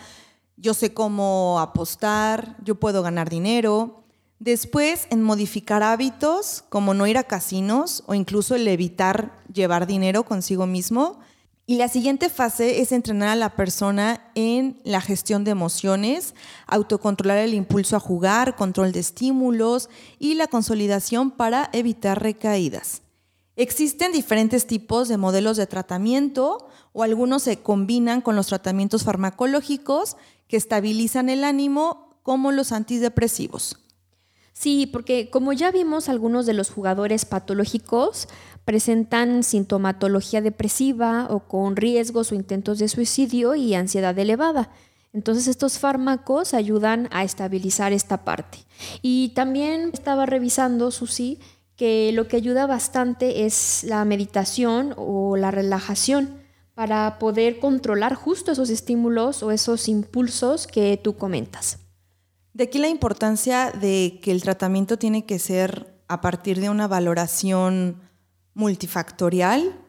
yo 0.56 0.76
sé 0.76 0.94
cómo 0.94 1.60
apostar, 1.60 2.56
yo 2.64 2.76
puedo 2.76 3.02
ganar 3.02 3.28
dinero. 3.28 4.04
Después, 4.38 5.08
en 5.10 5.24
modificar 5.24 5.82
hábitos 5.82 6.64
como 6.70 6.94
no 6.94 7.08
ir 7.08 7.18
a 7.18 7.24
casinos 7.24 8.04
o 8.06 8.14
incluso 8.14 8.54
el 8.54 8.68
evitar 8.68 9.42
llevar 9.52 9.88
dinero 9.88 10.26
consigo 10.26 10.68
mismo 10.68 11.20
y 11.68 11.76
la 11.76 11.88
siguiente 11.88 12.30
fase 12.30 12.82
es 12.82 12.92
entrenar 12.92 13.30
a 13.30 13.36
la 13.36 13.56
persona 13.56 14.30
en 14.36 14.80
la 14.84 15.02
gestión 15.02 15.44
de 15.44 15.52
emociones, 15.52 16.36
autocontrolar 16.68 17.40
el 17.40 17.56
impulso 17.56 17.96
a 17.96 18.00
jugar, 18.00 18.56
control 18.56 18.92
de 18.92 19.00
estímulos 19.00 19.90
y 20.20 20.36
la 20.36 20.48
consolidación 20.48 21.32
para 21.32 21.70
evitar 21.74 22.22
recaídas. 22.22 23.02
Existen 23.56 24.12
diferentes 24.12 24.68
tipos 24.68 25.08
de 25.08 25.18
modelos 25.18 25.58
de 25.58 25.66
tratamiento 25.66 26.68
o 26.94 27.02
algunos 27.02 27.44
se 27.44 27.58
combinan 27.58 28.22
con 28.22 28.36
los 28.36 28.48
tratamientos 28.48 29.04
farmacológicos 29.04 30.18
que 30.48 30.58
estabilizan 30.58 31.30
el 31.30 31.44
ánimo 31.44 32.20
como 32.22 32.52
los 32.52 32.74
antidepresivos. 32.74 33.80
Sí, 34.54 34.86
porque 34.86 35.30
como 35.30 35.52
ya 35.52 35.72
vimos 35.72 36.10
algunos 36.10 36.46
de 36.46 36.54
los 36.54 36.70
jugadores 36.70 37.26
patológicos 37.26 38.28
presentan 38.66 39.44
sintomatología 39.44 40.42
depresiva 40.42 41.28
o 41.30 41.48
con 41.48 41.76
riesgos 41.76 42.32
o 42.32 42.36
intentos 42.36 42.80
de 42.80 42.88
suicidio 42.88 43.56
y 43.56 43.76
ansiedad 43.76 44.18
elevada. 44.18 44.72
Entonces 45.14 45.48
estos 45.48 45.80
fármacos 45.80 46.54
ayudan 46.54 47.08
a 47.12 47.24
estabilizar 47.24 47.94
esta 47.94 48.26
parte. 48.26 48.58
Y 49.02 49.30
también 49.30 49.92
estaba 49.94 50.26
revisando, 50.26 50.92
Susi, 50.92 51.40
que 51.78 52.12
lo 52.14 52.28
que 52.28 52.38
ayuda 52.38 52.68
bastante 52.68 53.46
es 53.46 53.86
la 53.86 54.04
meditación 54.04 54.94
o 54.98 55.38
la 55.38 55.52
relajación 55.52 56.42
para 56.74 57.18
poder 57.20 57.60
controlar 57.60 58.16
justo 58.16 58.52
esos 58.52 58.70
estímulos 58.70 59.44
o 59.44 59.52
esos 59.52 59.88
impulsos 59.88 60.68
que 60.68 61.00
tú 61.02 61.16
comentas. 61.16 61.80
De 62.54 62.66
aquí 62.66 62.80
la 62.80 62.90
importancia 62.90 63.72
de 63.72 64.20
que 64.22 64.32
el 64.32 64.42
tratamiento 64.42 64.98
tiene 64.98 65.26
que 65.26 65.40
ser 65.40 65.96
a 66.08 66.22
partir 66.22 66.60
de 66.60 66.70
una 66.70 66.88
valoración 66.88 68.02
multifactorial. 68.56 69.80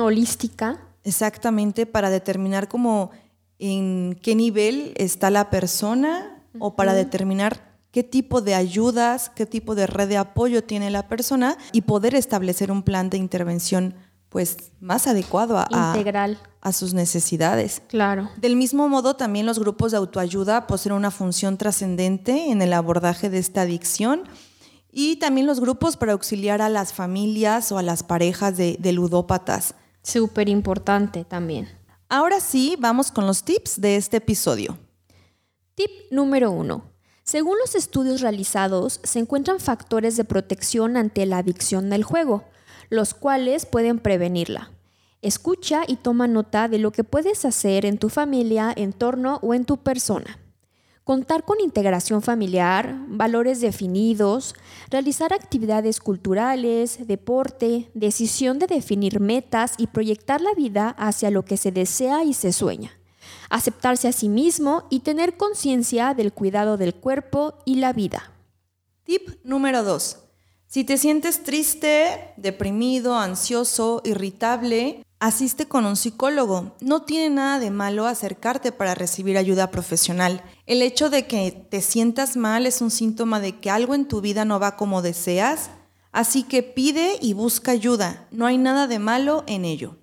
holística. 0.00 0.80
Exactamente, 1.04 1.86
para 1.86 2.10
determinar 2.10 2.66
cómo 2.66 3.12
en 3.60 4.18
qué 4.20 4.34
nivel 4.34 4.92
está 4.96 5.30
la 5.30 5.50
persona 5.50 6.42
o 6.58 6.74
para 6.74 6.94
determinar 6.94 7.78
qué 7.92 8.02
tipo 8.02 8.40
de 8.40 8.54
ayudas, 8.54 9.30
qué 9.34 9.46
tipo 9.46 9.74
de 9.74 9.86
red 9.86 10.08
de 10.08 10.16
apoyo 10.16 10.64
tiene 10.64 10.90
la 10.90 11.08
persona 11.08 11.56
y 11.72 11.82
poder 11.82 12.14
establecer 12.14 12.70
un 12.72 12.82
plan 12.82 13.08
de 13.08 13.18
intervención 13.18 13.94
pues 14.28 14.72
más 14.80 15.06
adecuado 15.06 15.56
a, 15.56 15.94
Integral. 15.94 16.38
a 16.60 16.72
sus 16.72 16.92
necesidades. 16.92 17.80
Claro. 17.88 18.28
Del 18.36 18.56
mismo 18.56 18.88
modo, 18.88 19.16
también 19.16 19.46
los 19.46 19.58
grupos 19.58 19.92
de 19.92 19.98
autoayuda 19.98 20.66
poseen 20.66 20.94
una 20.94 21.10
función 21.10 21.56
trascendente 21.56 22.50
en 22.50 22.60
el 22.60 22.72
abordaje 22.72 23.30
de 23.30 23.38
esta 23.38 23.62
adicción 23.62 24.24
y 24.98 25.16
también 25.16 25.46
los 25.46 25.60
grupos 25.60 25.98
para 25.98 26.12
auxiliar 26.12 26.62
a 26.62 26.70
las 26.70 26.94
familias 26.94 27.70
o 27.70 27.76
a 27.76 27.82
las 27.82 28.02
parejas 28.02 28.56
de, 28.56 28.78
de 28.80 28.92
ludópatas. 28.94 29.74
Súper 30.02 30.48
importante 30.48 31.22
también. 31.22 31.68
Ahora 32.08 32.40
sí, 32.40 32.76
vamos 32.78 33.12
con 33.12 33.26
los 33.26 33.42
tips 33.42 33.78
de 33.78 33.96
este 33.96 34.16
episodio. 34.16 34.78
Tip 35.74 35.90
número 36.10 36.50
uno. 36.50 36.94
Según 37.24 37.58
los 37.58 37.74
estudios 37.74 38.22
realizados, 38.22 39.00
se 39.04 39.18
encuentran 39.18 39.60
factores 39.60 40.16
de 40.16 40.24
protección 40.24 40.96
ante 40.96 41.26
la 41.26 41.38
adicción 41.38 41.90
del 41.90 42.02
juego, 42.02 42.44
los 42.88 43.12
cuales 43.12 43.66
pueden 43.66 43.98
prevenirla. 43.98 44.70
Escucha 45.20 45.82
y 45.86 45.96
toma 45.96 46.26
nota 46.26 46.68
de 46.68 46.78
lo 46.78 46.90
que 46.90 47.04
puedes 47.04 47.44
hacer 47.44 47.84
en 47.84 47.98
tu 47.98 48.08
familia, 48.08 48.72
entorno 48.74 49.40
o 49.42 49.52
en 49.52 49.66
tu 49.66 49.76
persona. 49.76 50.38
Contar 51.06 51.44
con 51.44 51.60
integración 51.60 52.20
familiar, 52.20 52.96
valores 53.06 53.60
definidos, 53.60 54.56
realizar 54.90 55.32
actividades 55.32 56.00
culturales, 56.00 57.06
deporte, 57.06 57.88
decisión 57.94 58.58
de 58.58 58.66
definir 58.66 59.20
metas 59.20 59.74
y 59.78 59.86
proyectar 59.86 60.40
la 60.40 60.52
vida 60.54 60.96
hacia 60.98 61.30
lo 61.30 61.44
que 61.44 61.58
se 61.58 61.70
desea 61.70 62.24
y 62.24 62.34
se 62.34 62.52
sueña. 62.52 62.90
Aceptarse 63.50 64.08
a 64.08 64.12
sí 64.12 64.28
mismo 64.28 64.88
y 64.90 64.98
tener 64.98 65.36
conciencia 65.36 66.12
del 66.12 66.32
cuidado 66.32 66.76
del 66.76 66.96
cuerpo 66.96 67.54
y 67.64 67.76
la 67.76 67.92
vida. 67.92 68.32
Tip 69.04 69.28
número 69.44 69.84
2. 69.84 70.18
Si 70.66 70.82
te 70.82 70.98
sientes 70.98 71.44
triste, 71.44 72.34
deprimido, 72.36 73.16
ansioso, 73.16 74.02
irritable, 74.04 75.04
asiste 75.20 75.66
con 75.66 75.86
un 75.86 75.94
psicólogo. 75.94 76.74
No 76.80 77.02
tiene 77.02 77.32
nada 77.32 77.60
de 77.60 77.70
malo 77.70 78.06
acercarte 78.06 78.72
para 78.72 78.96
recibir 78.96 79.38
ayuda 79.38 79.70
profesional. 79.70 80.42
El 80.66 80.82
hecho 80.82 81.10
de 81.10 81.28
que 81.28 81.52
te 81.52 81.80
sientas 81.80 82.36
mal 82.36 82.66
es 82.66 82.80
un 82.80 82.90
síntoma 82.90 83.38
de 83.38 83.60
que 83.60 83.70
algo 83.70 83.94
en 83.94 84.08
tu 84.08 84.20
vida 84.20 84.44
no 84.44 84.58
va 84.58 84.76
como 84.76 85.00
deseas, 85.00 85.70
así 86.10 86.42
que 86.42 86.64
pide 86.64 87.18
y 87.22 87.34
busca 87.34 87.70
ayuda. 87.70 88.26
No 88.32 88.46
hay 88.46 88.58
nada 88.58 88.88
de 88.88 88.98
malo 88.98 89.44
en 89.46 89.64
ello. 89.64 89.96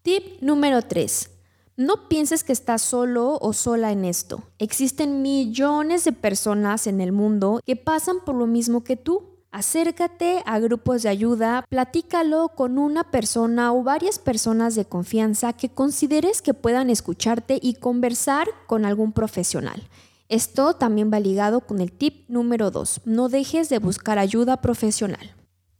Tip 0.00 0.40
número 0.40 0.80
3. 0.80 1.30
No 1.76 2.08
pienses 2.08 2.44
que 2.44 2.52
estás 2.52 2.80
solo 2.80 3.36
o 3.42 3.52
sola 3.52 3.92
en 3.92 4.06
esto. 4.06 4.44
Existen 4.58 5.20
millones 5.20 6.04
de 6.04 6.12
personas 6.12 6.86
en 6.86 7.02
el 7.02 7.12
mundo 7.12 7.60
que 7.62 7.76
pasan 7.76 8.24
por 8.24 8.36
lo 8.36 8.46
mismo 8.46 8.84
que 8.84 8.96
tú. 8.96 9.33
Acércate 9.54 10.42
a 10.46 10.58
grupos 10.58 11.04
de 11.04 11.10
ayuda, 11.10 11.64
platícalo 11.68 12.48
con 12.56 12.76
una 12.76 13.12
persona 13.12 13.72
o 13.72 13.84
varias 13.84 14.18
personas 14.18 14.74
de 14.74 14.84
confianza 14.84 15.52
que 15.52 15.68
consideres 15.68 16.42
que 16.42 16.54
puedan 16.54 16.90
escucharte 16.90 17.60
y 17.62 17.74
conversar 17.74 18.48
con 18.66 18.84
algún 18.84 19.12
profesional. 19.12 19.88
Esto 20.28 20.74
también 20.74 21.12
va 21.12 21.20
ligado 21.20 21.60
con 21.60 21.80
el 21.80 21.92
tip 21.92 22.28
número 22.28 22.72
2. 22.72 23.02
No 23.04 23.28
dejes 23.28 23.68
de 23.68 23.78
buscar 23.78 24.18
ayuda 24.18 24.60
profesional. 24.60 25.36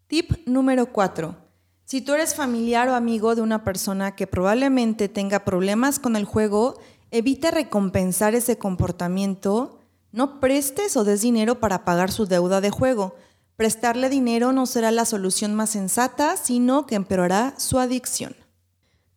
Tip 0.07 0.47
número 0.47 0.93
4. 0.93 1.35
Si 1.85 2.01
tú 2.01 2.15
eres 2.15 2.37
familiar 2.37 2.89
o 2.89 2.95
amigo 2.95 3.35
de 3.35 3.43
una 3.43 3.65
persona 3.65 4.15
que 4.15 4.29
probablemente 4.29 5.09
tenga 5.09 5.45
problemas 5.45 5.99
con 5.99 6.15
el 6.15 6.27
juego, 6.27 6.79
evita 7.11 7.51
recompensar 7.51 8.37
ese 8.37 8.57
comportamiento. 8.57 9.81
No 10.13 10.39
prestes 10.39 10.97
o 10.97 11.03
des 11.03 11.23
dinero 11.23 11.59
para 11.59 11.85
pagar 11.85 12.13
su 12.13 12.27
deuda 12.27 12.61
de 12.61 12.71
juego. 12.71 13.17
Prestarle 13.57 14.09
dinero 14.09 14.53
no 14.53 14.67
será 14.67 14.91
la 14.91 15.05
solución 15.05 15.55
más 15.55 15.71
sensata, 15.71 16.37
sino 16.37 16.87
que 16.87 16.97
empeorará 16.97 17.55
su 17.57 17.79
adicción. 17.79 18.35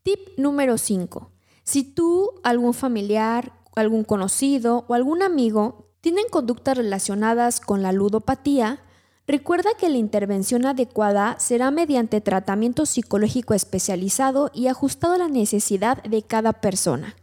Tip 0.03 0.37
número 0.37 0.77
5. 0.77 1.31
Si 1.63 1.83
tú, 1.83 2.29
algún 2.43 2.75
familiar, 2.75 3.51
algún 3.75 4.03
conocido 4.03 4.85
o 4.87 4.93
algún 4.93 5.23
amigo 5.23 5.89
tienen 6.01 6.25
conductas 6.29 6.77
relacionadas 6.77 7.59
con 7.59 7.81
la 7.81 7.91
ludopatía, 7.91 8.79
recuerda 9.25 9.71
que 9.75 9.89
la 9.89 9.97
intervención 9.97 10.67
adecuada 10.67 11.35
será 11.39 11.71
mediante 11.71 12.21
tratamiento 12.21 12.85
psicológico 12.85 13.55
especializado 13.55 14.51
y 14.53 14.67
ajustado 14.67 15.15
a 15.15 15.17
la 15.17 15.29
necesidad 15.29 16.03
de 16.03 16.21
cada 16.21 16.53
persona. 16.53 17.15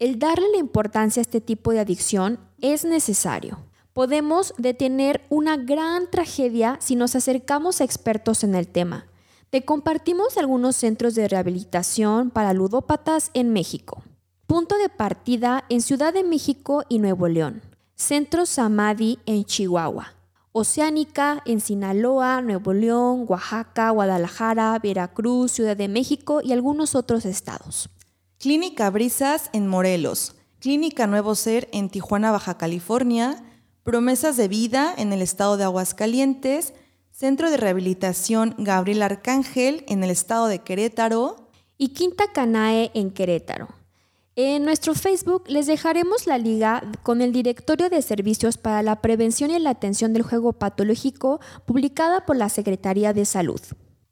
El 0.00 0.18
darle 0.18 0.50
la 0.50 0.58
importancia 0.58 1.20
a 1.20 1.22
este 1.22 1.40
tipo 1.40 1.70
de 1.70 1.78
adicción 1.78 2.40
es 2.60 2.84
necesario 2.84 3.69
podemos 3.92 4.54
detener 4.58 5.22
una 5.28 5.56
gran 5.56 6.10
tragedia 6.10 6.78
si 6.80 6.96
nos 6.96 7.16
acercamos 7.16 7.80
a 7.80 7.84
expertos 7.84 8.44
en 8.44 8.54
el 8.54 8.68
tema. 8.68 9.06
Te 9.50 9.64
compartimos 9.64 10.36
algunos 10.36 10.76
centros 10.76 11.14
de 11.14 11.26
rehabilitación 11.26 12.30
para 12.30 12.52
ludópatas 12.52 13.30
en 13.34 13.52
México. 13.52 14.02
Punto 14.46 14.78
de 14.78 14.88
partida 14.88 15.64
en 15.68 15.82
Ciudad 15.82 16.12
de 16.12 16.24
México 16.24 16.84
y 16.88 16.98
Nuevo 16.98 17.28
León. 17.28 17.62
Centro 17.96 18.46
Samadhi 18.46 19.18
en 19.26 19.44
Chihuahua. 19.44 20.14
Oceánica 20.52 21.42
en 21.44 21.60
Sinaloa, 21.60 22.42
Nuevo 22.42 22.72
León, 22.72 23.24
Oaxaca, 23.28 23.90
Guadalajara, 23.90 24.78
Veracruz, 24.82 25.52
Ciudad 25.52 25.76
de 25.76 25.86
México 25.86 26.40
y 26.42 26.52
algunos 26.52 26.94
otros 26.96 27.24
estados. 27.24 27.88
Clínica 28.38 28.88
Brisas 28.90 29.50
en 29.52 29.68
Morelos. 29.68 30.34
Clínica 30.58 31.06
Nuevo 31.06 31.34
Ser 31.34 31.68
en 31.72 31.90
Tijuana, 31.90 32.32
Baja 32.32 32.56
California. 32.58 33.44
Promesas 33.90 34.36
de 34.36 34.46
Vida 34.46 34.94
en 34.96 35.12
el 35.12 35.20
estado 35.20 35.56
de 35.56 35.64
Aguascalientes, 35.64 36.74
Centro 37.10 37.50
de 37.50 37.56
Rehabilitación 37.56 38.54
Gabriel 38.56 39.02
Arcángel 39.02 39.84
en 39.88 40.04
el 40.04 40.10
estado 40.10 40.46
de 40.46 40.60
Querétaro 40.60 41.48
y 41.76 41.88
Quinta 41.88 42.30
Canae 42.32 42.92
en 42.94 43.10
Querétaro. 43.10 43.66
En 44.36 44.64
nuestro 44.64 44.94
Facebook 44.94 45.42
les 45.48 45.66
dejaremos 45.66 46.28
la 46.28 46.38
liga 46.38 46.84
con 47.02 47.20
el 47.20 47.32
Directorio 47.32 47.90
de 47.90 48.00
Servicios 48.00 48.58
para 48.58 48.84
la 48.84 49.02
Prevención 49.02 49.50
y 49.50 49.58
la 49.58 49.70
Atención 49.70 50.12
del 50.12 50.22
Juego 50.22 50.52
Patológico 50.52 51.40
publicada 51.66 52.24
por 52.26 52.36
la 52.36 52.48
Secretaría 52.48 53.12
de 53.12 53.24
Salud. 53.24 53.60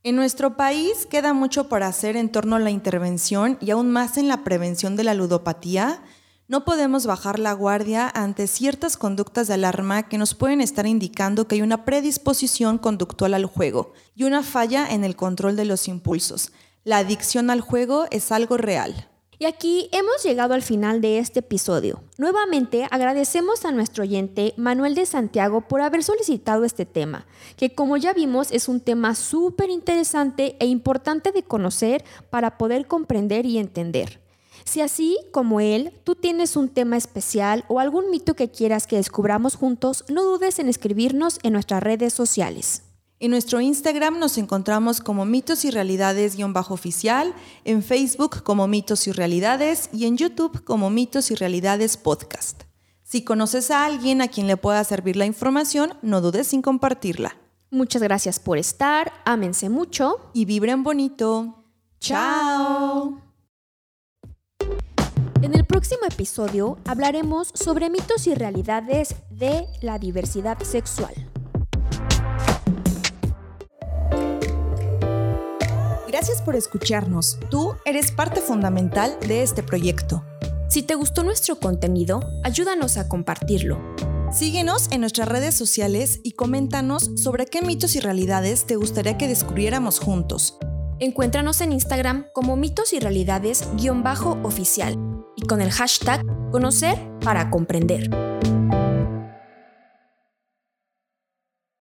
En 0.03 0.17
nuestro 0.17 0.57
país 0.57 1.07
queda 1.07 1.35
mucho 1.35 1.69
por 1.69 1.85
hacer 1.85 2.17
en 2.17 2.33
torno 2.33 2.57
a 2.57 2.59
la 2.59 2.71
intervención 2.71 3.57
y 3.61 3.71
aún 3.71 3.93
más 3.93 4.19
en 4.19 4.27
la 4.27 4.43
prevención 4.43 4.97
de 4.97 5.05
la 5.05 5.15
ludopatía, 5.15 6.03
no 6.49 6.65
podemos 6.65 7.05
bajar 7.05 7.39
la 7.39 7.53
guardia 7.53 8.11
ante 8.13 8.47
ciertas 8.47 8.97
conductas 8.97 9.49
de 9.49 9.55
alarma 9.55 10.09
que 10.09 10.17
nos 10.17 10.35
pueden 10.35 10.63
estar 10.63 10.87
indicando 10.87 11.47
que 11.47 11.57
hay 11.57 11.63
una 11.63 11.85
predisposición 11.85 12.79
conductual 12.79 13.35
al 13.35 13.45
juego 13.45 13.93
y 14.15 14.25
una 14.25 14.43
falla 14.43 14.89
en 14.89 15.05
el 15.05 15.15
control 15.15 15.57
de 15.57 15.67
los 15.67 15.89
impulsos. 15.89 16.53
La 16.85 16.99
adicción 16.99 17.51
al 17.51 17.61
juego 17.61 18.07
es 18.11 18.33
algo 18.33 18.57
real. 18.57 19.11
Y 19.39 19.45
aquí 19.45 19.91
hemos 19.93 20.25
llegado 20.25 20.55
al 20.55 20.63
final 20.63 21.03
de 21.03 21.19
este 21.19 21.41
episodio. 21.41 22.03
Nuevamente 22.17 22.89
agradecemos 22.91 23.67
a 23.67 23.71
nuestro 23.71 24.03
oyente 24.03 24.55
Manuel 24.57 24.95
de 24.95 25.05
Santiago 25.05 25.61
por 25.69 25.83
haber 25.83 26.03
solicitado 26.03 26.65
este 26.65 26.87
tema, 26.87 27.27
que 27.57 27.75
como 27.75 27.99
ya 27.99 28.15
vimos 28.15 28.51
es 28.51 28.69
un 28.69 28.81
tema 28.81 29.15
súper 29.15 29.69
interesante 29.69 30.57
e 30.61 30.67
importante 30.67 31.31
de 31.31 31.43
conocer 31.43 32.05
para 32.31 32.57
poder 32.57 32.87
comprender 32.87 33.45
y 33.45 33.59
entender. 33.59 34.28
Si 34.69 34.83
así 34.83 35.17
como 35.33 35.61
él, 35.61 35.95
tú 36.05 36.15
tienes 36.15 36.55
un 36.55 36.69
tema 36.69 36.99
especial 36.99 37.65
o 37.69 37.81
algún 37.81 38.11
mito 38.11 38.35
que 38.35 38.51
quieras 38.51 38.87
que 38.87 38.97
descubramos 38.97 39.57
juntos, 39.57 40.05
no 40.11 40.23
dudes 40.23 40.59
en 40.59 40.69
escribirnos 40.69 41.39
en 41.43 41.55
nuestras 41.55 41.83
redes 41.83 42.13
sociales. 42.13 42.83
En 43.19 43.31
nuestro 43.31 43.63
Instagram 43.63 44.19
nos 44.19 44.37
encontramos 44.37 45.01
como 45.01 45.25
mitos 45.25 45.65
y 45.65 45.71
realidades-oficial, 45.71 47.35
en 47.65 47.83
Facebook 47.83 48.43
como 48.43 48.69
mitos 48.69 49.07
y 49.07 49.13
realidades 49.13 49.89
y 49.91 50.05
en 50.05 50.19
YouTube 50.19 50.63
como 50.65 50.91
mitos 50.91 51.31
y 51.31 51.35
realidades 51.35 51.97
podcast. 51.97 52.65
Si 53.05 53.25
conoces 53.25 53.71
a 53.71 53.87
alguien 53.87 54.21
a 54.21 54.29
quien 54.29 54.47
le 54.47 54.59
pueda 54.59 54.85
servir 54.85 55.17
la 55.17 55.25
información, 55.25 55.95
no 56.03 56.21
dudes 56.21 56.53
en 56.53 56.61
compartirla. 56.61 57.39
Muchas 57.71 58.03
gracias 58.03 58.39
por 58.39 58.59
estar, 58.59 59.15
ámense 59.25 59.71
mucho 59.71 60.31
y 60.35 60.45
vibren 60.45 60.83
bonito. 60.83 61.65
¡Chao! 62.01 63.28
En 65.41 65.55
el 65.55 65.65
próximo 65.65 66.01
episodio 66.11 66.79
hablaremos 66.85 67.53
sobre 67.55 67.91
mitos 67.91 68.27
y 68.27 68.35
realidades 68.35 69.15
de 69.31 69.67
la 69.81 70.01
diversidad 70.01 70.59
sexual. 70.63 71.15
Gracias 76.09 76.43
por 76.43 76.57
escucharnos. 76.57 77.39
Tú 77.51 77.75
eres 77.85 78.11
parte 78.11 78.41
fundamental 78.41 79.17
de 79.29 79.43
este 79.43 79.63
proyecto. 79.63 80.25
Si 80.69 80.83
te 80.83 80.97
gustó 80.97 81.23
nuestro 81.23 81.61
contenido, 81.61 82.21
ayúdanos 82.43 82.97
a 82.97 83.09
compartirlo. 83.09 83.79
Síguenos 84.33 84.91
en 84.91 85.03
nuestras 85.03 85.29
redes 85.29 85.55
sociales 85.55 86.19
y 86.25 86.33
coméntanos 86.33 87.13
sobre 87.15 87.47
qué 87.47 87.63
mitos 87.63 87.95
y 87.95 88.01
realidades 88.01 88.67
te 88.67 88.75
gustaría 88.75 89.17
que 89.17 89.29
descubriéramos 89.29 90.01
juntos. 90.01 90.59
Encuéntranos 91.01 91.61
en 91.61 91.71
Instagram 91.71 92.27
como 92.33 92.57
mitos 92.57 92.93
y 92.93 92.99
realidades-oficial 92.99 94.97
y 95.37 95.47
con 95.47 95.61
el 95.61 95.71
hashtag 95.71 96.23
conocer 96.51 96.99
para 97.21 97.51
comprender. 97.51 98.11